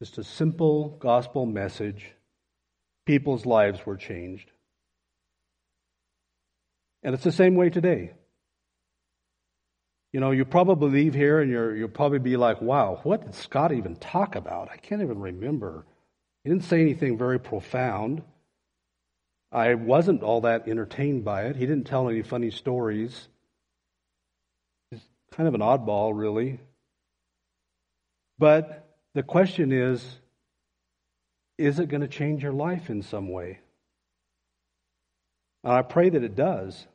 just 0.00 0.18
a 0.18 0.24
simple 0.24 0.88
gospel 1.00 1.46
message, 1.46 2.12
people's 3.06 3.46
lives 3.46 3.84
were 3.86 3.96
changed. 3.96 4.50
And 7.02 7.14
it's 7.14 7.24
the 7.24 7.32
same 7.32 7.56
way 7.56 7.70
today. 7.70 8.12
You 10.12 10.20
know, 10.20 10.30
you 10.30 10.44
probably 10.44 10.90
leave 10.90 11.14
here 11.14 11.40
and 11.40 11.50
you're, 11.50 11.74
you'll 11.74 11.88
probably 11.88 12.18
be 12.18 12.36
like, 12.36 12.60
wow, 12.60 13.00
what 13.02 13.24
did 13.24 13.34
Scott 13.34 13.72
even 13.72 13.96
talk 13.96 14.36
about? 14.36 14.70
I 14.70 14.76
can't 14.76 15.00
even 15.00 15.18
remember. 15.18 15.86
He 16.44 16.50
didn't 16.50 16.64
say 16.64 16.80
anything 16.80 17.16
very 17.16 17.40
profound. 17.40 18.22
I 19.50 19.74
wasn't 19.74 20.22
all 20.22 20.42
that 20.42 20.68
entertained 20.68 21.24
by 21.24 21.44
it. 21.44 21.56
He 21.56 21.66
didn't 21.66 21.86
tell 21.86 22.08
any 22.08 22.22
funny 22.22 22.50
stories. 22.50 23.28
He's 24.90 25.00
kind 25.30 25.48
of 25.48 25.54
an 25.54 25.60
oddball, 25.60 26.12
really. 26.14 26.60
But 28.38 28.88
the 29.14 29.22
question 29.22 29.72
is 29.72 30.18
is 31.58 31.78
it 31.78 31.88
going 31.88 32.00
to 32.00 32.08
change 32.08 32.42
your 32.42 32.52
life 32.52 32.90
in 32.90 33.02
some 33.02 33.28
way? 33.28 33.60
And 35.62 35.72
I 35.72 35.82
pray 35.82 36.08
that 36.10 36.24
it 36.24 36.34
does. 36.34 36.86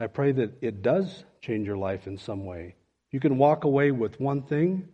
I 0.00 0.06
pray 0.06 0.32
that 0.32 0.54
it 0.62 0.80
does 0.80 1.24
change 1.42 1.66
your 1.66 1.76
life 1.76 2.06
in 2.06 2.16
some 2.16 2.46
way. 2.46 2.74
You 3.12 3.20
can 3.20 3.36
walk 3.36 3.64
away 3.64 3.90
with 3.90 4.18
one 4.18 4.42
thing, 4.42 4.88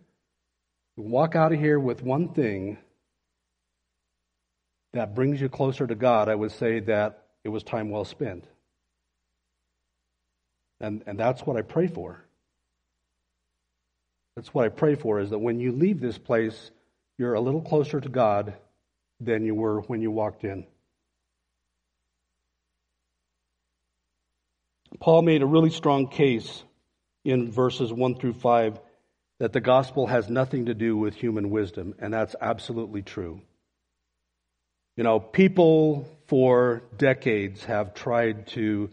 walk 0.97 1.35
out 1.35 1.53
of 1.53 1.59
here 1.59 1.79
with 1.79 2.03
one 2.03 2.33
thing 2.33 2.77
that 4.93 5.15
brings 5.15 5.39
you 5.39 5.47
closer 5.47 5.87
to 5.87 5.95
God. 5.95 6.27
I 6.27 6.35
would 6.35 6.51
say 6.51 6.81
that 6.81 7.23
it 7.43 7.49
was 7.49 7.63
time 7.63 7.89
well 7.89 8.03
spent. 8.03 8.45
And, 10.81 11.03
and 11.07 11.17
that's 11.17 11.41
what 11.43 11.55
I 11.55 11.61
pray 11.61 11.87
for. 11.87 12.23
That's 14.35 14.53
what 14.53 14.65
I 14.65 14.69
pray 14.69 14.95
for 14.95 15.19
is 15.19 15.29
that 15.29 15.39
when 15.39 15.59
you 15.59 15.71
leave 15.71 15.99
this 15.99 16.17
place, 16.17 16.71
you're 17.17 17.33
a 17.33 17.41
little 17.41 17.61
closer 17.61 17.99
to 17.99 18.09
God 18.09 18.53
than 19.19 19.45
you 19.45 19.55
were 19.55 19.81
when 19.81 20.01
you 20.01 20.11
walked 20.11 20.43
in. 20.43 20.67
Paul 24.99 25.21
made 25.21 25.41
a 25.41 25.47
really 25.47 25.69
strong 25.69 26.07
case 26.07 26.63
in 27.23 27.51
verses 27.51 27.93
1 27.93 28.15
through 28.15 28.33
5 28.33 28.79
that 29.39 29.53
the 29.53 29.61
gospel 29.61 30.07
has 30.07 30.29
nothing 30.29 30.65
to 30.65 30.73
do 30.73 30.97
with 30.97 31.13
human 31.13 31.49
wisdom, 31.49 31.93
and 31.99 32.13
that's 32.13 32.35
absolutely 32.41 33.03
true. 33.03 33.41
You 34.95 35.03
know, 35.03 35.19
people 35.19 36.07
for 36.27 36.81
decades 36.97 37.63
have 37.65 37.93
tried 37.93 38.47
to 38.47 38.89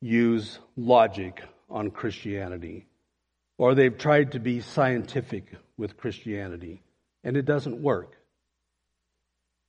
use 0.00 0.58
logic 0.76 1.42
on 1.70 1.90
Christianity, 1.90 2.86
or 3.56 3.74
they've 3.74 3.96
tried 3.96 4.32
to 4.32 4.40
be 4.40 4.60
scientific 4.60 5.52
with 5.76 5.96
Christianity, 5.96 6.82
and 7.22 7.36
it 7.36 7.44
doesn't 7.44 7.80
work. 7.80 8.16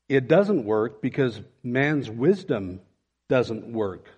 It 0.09 0.27
doesn't 0.27 0.63
work 0.65 1.01
because 1.01 1.39
man's 1.61 2.09
wisdom 2.09 2.81
doesn't 3.29 3.71
work 3.71 4.09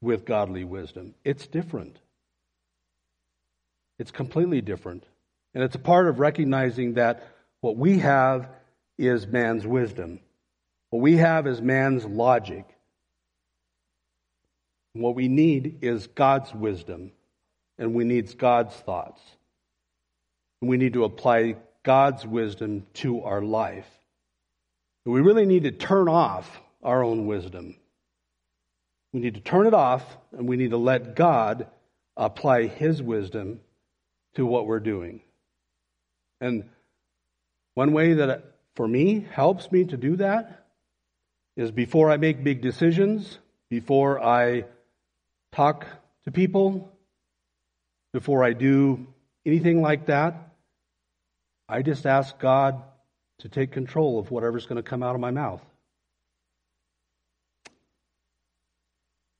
with 0.00 0.24
godly 0.24 0.64
wisdom. 0.64 1.14
It's 1.24 1.46
different. 1.46 1.98
It's 3.98 4.10
completely 4.10 4.60
different. 4.60 5.04
And 5.54 5.64
it's 5.64 5.74
a 5.74 5.80
part 5.80 6.08
of 6.08 6.18
recognizing 6.18 6.94
that 6.94 7.26
what 7.60 7.76
we 7.76 7.98
have 7.98 8.48
is 8.98 9.26
man's 9.26 9.66
wisdom. 9.66 10.20
What 10.90 11.00
we 11.00 11.16
have 11.16 11.46
is 11.46 11.60
man's 11.60 12.04
logic. 12.04 12.64
What 14.92 15.14
we 15.14 15.28
need 15.28 15.78
is 15.82 16.06
God's 16.06 16.54
wisdom, 16.54 17.12
and 17.78 17.92
we 17.92 18.04
need 18.04 18.36
God's 18.38 18.74
thoughts. 18.74 19.20
And 20.60 20.70
we 20.70 20.78
need 20.78 20.94
to 20.94 21.04
apply 21.04 21.56
God's 21.82 22.26
wisdom 22.26 22.86
to 22.94 23.22
our 23.22 23.42
life. 23.42 23.86
We 25.04 25.20
really 25.20 25.46
need 25.46 25.64
to 25.64 25.70
turn 25.70 26.08
off 26.08 26.60
our 26.82 27.04
own 27.04 27.26
wisdom. 27.26 27.76
We 29.16 29.22
need 29.22 29.36
to 29.36 29.40
turn 29.40 29.66
it 29.66 29.72
off, 29.72 30.18
and 30.36 30.46
we 30.46 30.58
need 30.58 30.72
to 30.72 30.76
let 30.76 31.16
God 31.16 31.68
apply 32.18 32.66
His 32.66 33.02
wisdom 33.02 33.60
to 34.34 34.44
what 34.44 34.66
we're 34.66 34.78
doing. 34.78 35.22
And 36.38 36.68
one 37.72 37.94
way 37.94 38.12
that, 38.12 38.44
for 38.74 38.86
me, 38.86 39.26
helps 39.32 39.72
me 39.72 39.86
to 39.86 39.96
do 39.96 40.16
that 40.16 40.66
is 41.56 41.70
before 41.70 42.10
I 42.10 42.18
make 42.18 42.44
big 42.44 42.60
decisions, 42.60 43.38
before 43.70 44.22
I 44.22 44.66
talk 45.50 45.86
to 46.24 46.30
people, 46.30 46.92
before 48.12 48.44
I 48.44 48.52
do 48.52 49.06
anything 49.46 49.80
like 49.80 50.04
that, 50.08 50.50
I 51.70 51.80
just 51.80 52.04
ask 52.04 52.38
God 52.38 52.82
to 53.38 53.48
take 53.48 53.72
control 53.72 54.18
of 54.18 54.30
whatever's 54.30 54.66
going 54.66 54.76
to 54.76 54.82
come 54.82 55.02
out 55.02 55.14
of 55.14 55.22
my 55.22 55.30
mouth. 55.30 55.62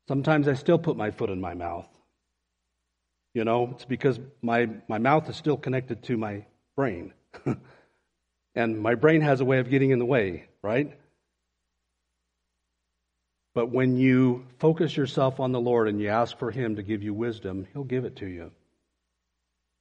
Sometimes 0.09 0.49
I 0.49 0.55
still 0.55 0.79
put 0.79 0.97
my 0.97 1.11
foot 1.11 1.31
in 1.31 1.41
my 1.41 1.55
mouth. 1.55 1.89
You 3.35 3.45
know, 3.45 3.71
it's 3.73 3.85
because 3.85 4.19
my, 4.41 4.69
my 4.89 4.99
mouth 4.99 5.29
is 5.29 5.37
still 5.37 5.57
connected 5.57 6.03
to 6.05 6.17
my 6.17 6.47
brain. 6.75 7.13
and 8.55 8.81
my 8.81 8.95
brain 8.95 9.21
has 9.21 9.41
a 9.41 9.45
way 9.45 9.59
of 9.59 9.69
getting 9.69 9.91
in 9.91 9.99
the 9.99 10.07
way, 10.07 10.49
right? 10.63 10.99
But 13.55 13.71
when 13.71 13.97
you 13.97 14.47
focus 14.59 14.97
yourself 14.97 15.41
on 15.41 15.53
the 15.53 15.61
Lord 15.61 15.89
and 15.89 16.01
you 16.01 16.09
ask 16.09 16.39
for 16.39 16.51
Him 16.51 16.77
to 16.77 16.83
give 16.83 17.03
you 17.03 17.13
wisdom, 17.15 17.67
He'll 17.73 17.85
give 17.85 18.05
it 18.05 18.17
to 18.17 18.27
you. 18.27 18.53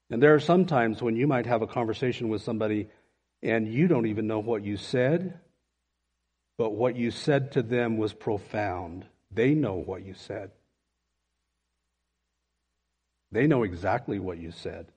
And 0.09 0.21
there 0.21 0.33
are 0.33 0.39
some 0.39 0.65
times 0.65 1.01
when 1.01 1.15
you 1.15 1.27
might 1.27 1.45
have 1.45 1.61
a 1.61 1.67
conversation 1.67 2.29
with 2.29 2.41
somebody 2.41 2.89
and 3.41 3.67
you 3.67 3.87
don't 3.87 4.07
even 4.07 4.27
know 4.27 4.39
what 4.39 4.63
you 4.63 4.77
said, 4.77 5.39
but 6.57 6.71
what 6.71 6.95
you 6.95 7.11
said 7.11 7.53
to 7.53 7.61
them 7.61 7.97
was 7.97 8.13
profound. 8.13 9.05
They 9.35 9.53
know 9.53 9.75
what 9.75 10.05
you 10.05 10.13
said. 10.13 10.51
They 13.33 13.47
know 13.47 13.63
exactly 13.63 14.17
what 14.17 14.37
you 14.37 14.51
said. 14.51 14.87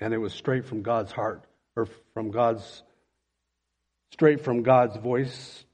And 0.00 0.12
it 0.12 0.18
was 0.18 0.34
straight 0.34 0.66
from 0.66 0.82
God's 0.82 1.10
heart, 1.10 1.44
or 1.74 1.88
from 2.12 2.30
God's 2.30 2.82
straight 4.12 4.44
from 4.44 4.62
God's 4.62 4.96
voice. 4.98 5.64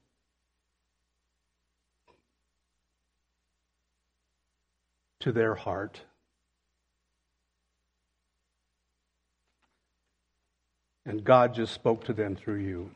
To 5.20 5.32
their 5.32 5.54
heart. 5.54 6.00
And 11.04 11.24
God 11.24 11.52
just 11.54 11.74
spoke 11.74 12.04
to 12.04 12.12
them 12.12 12.36
through 12.36 12.60
you. 12.60 12.90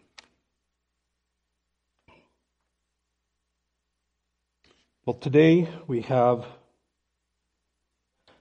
Well, 5.07 5.19
today 5.19 5.69
we 5.87 6.01
have, 6.01 6.47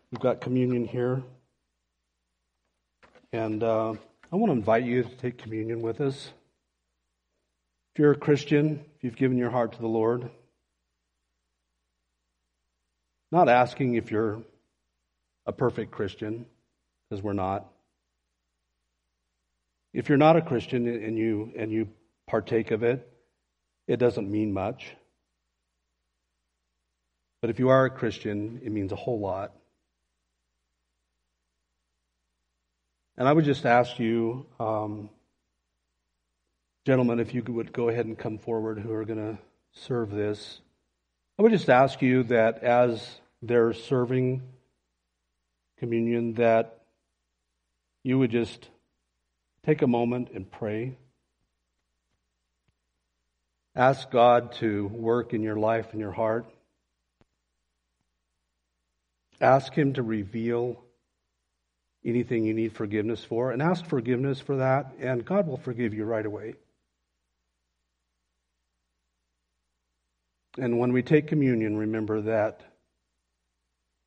we've 0.09 0.22
got 0.22 0.39
communion 0.39 0.86
here. 0.86 1.22
And 3.34 3.61
uh, 3.61 3.95
I 4.32 4.36
want 4.38 4.49
to 4.49 4.53
invite 4.53 4.86
you 4.86 5.03
to 5.03 5.09
take 5.09 5.38
communion 5.38 5.82
with 5.82 5.99
us. 5.99 6.32
If 7.93 7.99
you're 7.99 8.14
a 8.14 8.18
Christian, 8.18 8.80
if 8.95 9.03
you've 9.03 9.18
given 9.18 9.38
your 9.38 9.49
heart 9.49 9.74
to 9.74 9.82
the 9.82 9.89
Lord, 9.89 10.30
not 13.30 13.49
asking 13.49 13.95
if 13.95 14.09
you're 14.09 14.41
a 15.45 15.51
perfect 15.51 15.91
Christian, 15.91 16.45
because 17.09 17.22
we're 17.22 17.34
not. 17.34 17.70
If 19.93 20.07
you're 20.07 20.18
not 20.18 20.38
a 20.38 20.41
Christian 20.41 20.88
and 20.88 21.18
you 21.18 21.51
and 21.57 21.74
you 21.74 21.89
partake 22.26 22.72
of 22.72 22.84
it, 22.84 23.05
it 23.86 23.97
doesn't 23.97 24.32
mean 24.32 24.53
much. 24.53 24.95
But 27.44 27.50
if 27.50 27.60
you 27.60 27.68
are 27.68 27.84
a 27.84 27.89
Christian, 27.89 28.62
it 28.64 28.72
means 28.72 28.94
a 28.94 28.96
whole 28.96 29.20
lot. 29.20 29.52
And 33.18 33.28
I 33.28 33.34
would 33.34 33.44
just 33.44 33.66
ask 33.66 34.00
you, 34.00 34.46
um, 34.62 35.10
Gentlemen, 36.86 37.20
if 37.20 37.34
you 37.34 37.44
would 37.44 37.74
go 37.74 37.89
ahead 37.89 38.06
and 38.06 38.18
come 38.18 38.38
forward 38.38 38.80
who 38.80 38.94
are 38.94 39.04
going 39.04 39.20
to 39.20 39.38
serve 39.74 40.10
this. 40.10 40.62
I 41.38 41.41
would 41.41 41.52
just 41.52 41.70
ask 41.70 42.02
you 42.02 42.24
that 42.24 42.64
as 42.64 43.06
they're 43.41 43.74
serving 43.74 44.41
communion, 45.80 46.36
that 46.36 46.80
you 48.04 48.20
would 48.20 48.32
just 48.32 48.70
take 49.66 49.82
a 49.82 49.88
moment 49.88 50.30
and 50.34 50.50
pray. 50.50 50.96
Ask 53.76 54.10
God 54.12 54.54
to 54.60 54.88
work 54.88 55.34
in 55.34 55.44
your 55.44 55.58
life 55.58 55.88
and 55.91 56.00
your 56.00 56.14
heart. 56.14 56.46
Ask 59.42 59.74
Him 59.74 59.94
to 59.94 60.04
reveal 60.04 60.84
anything 62.06 62.46
you 62.46 62.54
need 62.54 62.74
forgiveness 62.74 63.24
for, 63.24 63.52
and 63.52 63.62
ask 63.62 63.86
forgiveness 63.86 64.40
for 64.40 64.58
that, 64.58 64.94
and 65.00 65.24
God 65.26 65.48
will 65.48 65.58
forgive 65.58 65.94
you 65.94 66.06
right 66.06 66.26
away. 66.26 66.56
And 70.58 70.78
when 70.78 70.94
we 70.94 71.02
take 71.02 71.28
communion, 71.28 71.78
remember 71.78 72.22
that 72.22 72.62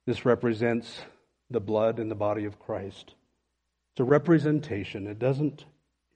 this 0.07 0.24
represents 0.24 1.01
the 1.51 1.61
blood 1.61 1.99
and 1.99 2.11
the 2.11 2.14
body 2.14 2.45
of 2.45 2.59
Christ. 2.61 3.14
It's 3.93 4.01
a 4.01 4.05
representation. 4.05 5.07
It 5.07 5.18
doesn't, 5.18 5.64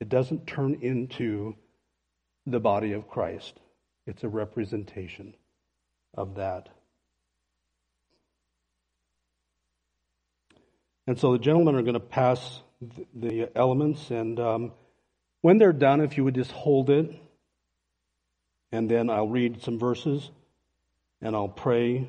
it 0.01 0.09
doesn't 0.09 0.47
turn 0.47 0.79
into 0.83 1.57
the 2.47 2.61
body 2.61 2.93
of 2.93 3.09
Christ. 3.09 3.59
It's 4.07 4.23
a 4.23 4.29
representation 4.29 5.35
of 6.15 6.37
that. 6.37 6.69
And 11.07 11.19
so 11.19 11.33
the 11.33 11.39
gentlemen 11.39 11.75
are 11.75 11.83
going 11.83 11.95
to 11.95 12.01
pass 12.01 12.63
the 13.15 13.51
elements, 13.55 14.11
and 14.11 14.41
um, 14.41 14.73
when 15.43 15.59
they're 15.59 15.73
done, 15.73 16.01
if 16.01 16.17
you 16.17 16.25
would 16.25 16.35
just 16.35 16.53
hold 16.53 16.91
it 16.91 17.15
and 18.73 18.91
then 18.91 19.11
I'll 19.11 19.29
read 19.29 19.63
some 19.63 19.79
verses 19.79 20.31
and 21.21 21.35
I'll 21.35 21.49
pray, 21.49 22.09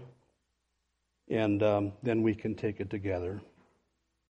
and 1.29 1.61
um, 1.63 1.93
then 2.01 2.23
we 2.23 2.33
can 2.33 2.55
take 2.55 2.79
it 2.79 2.89
together. 2.89 3.41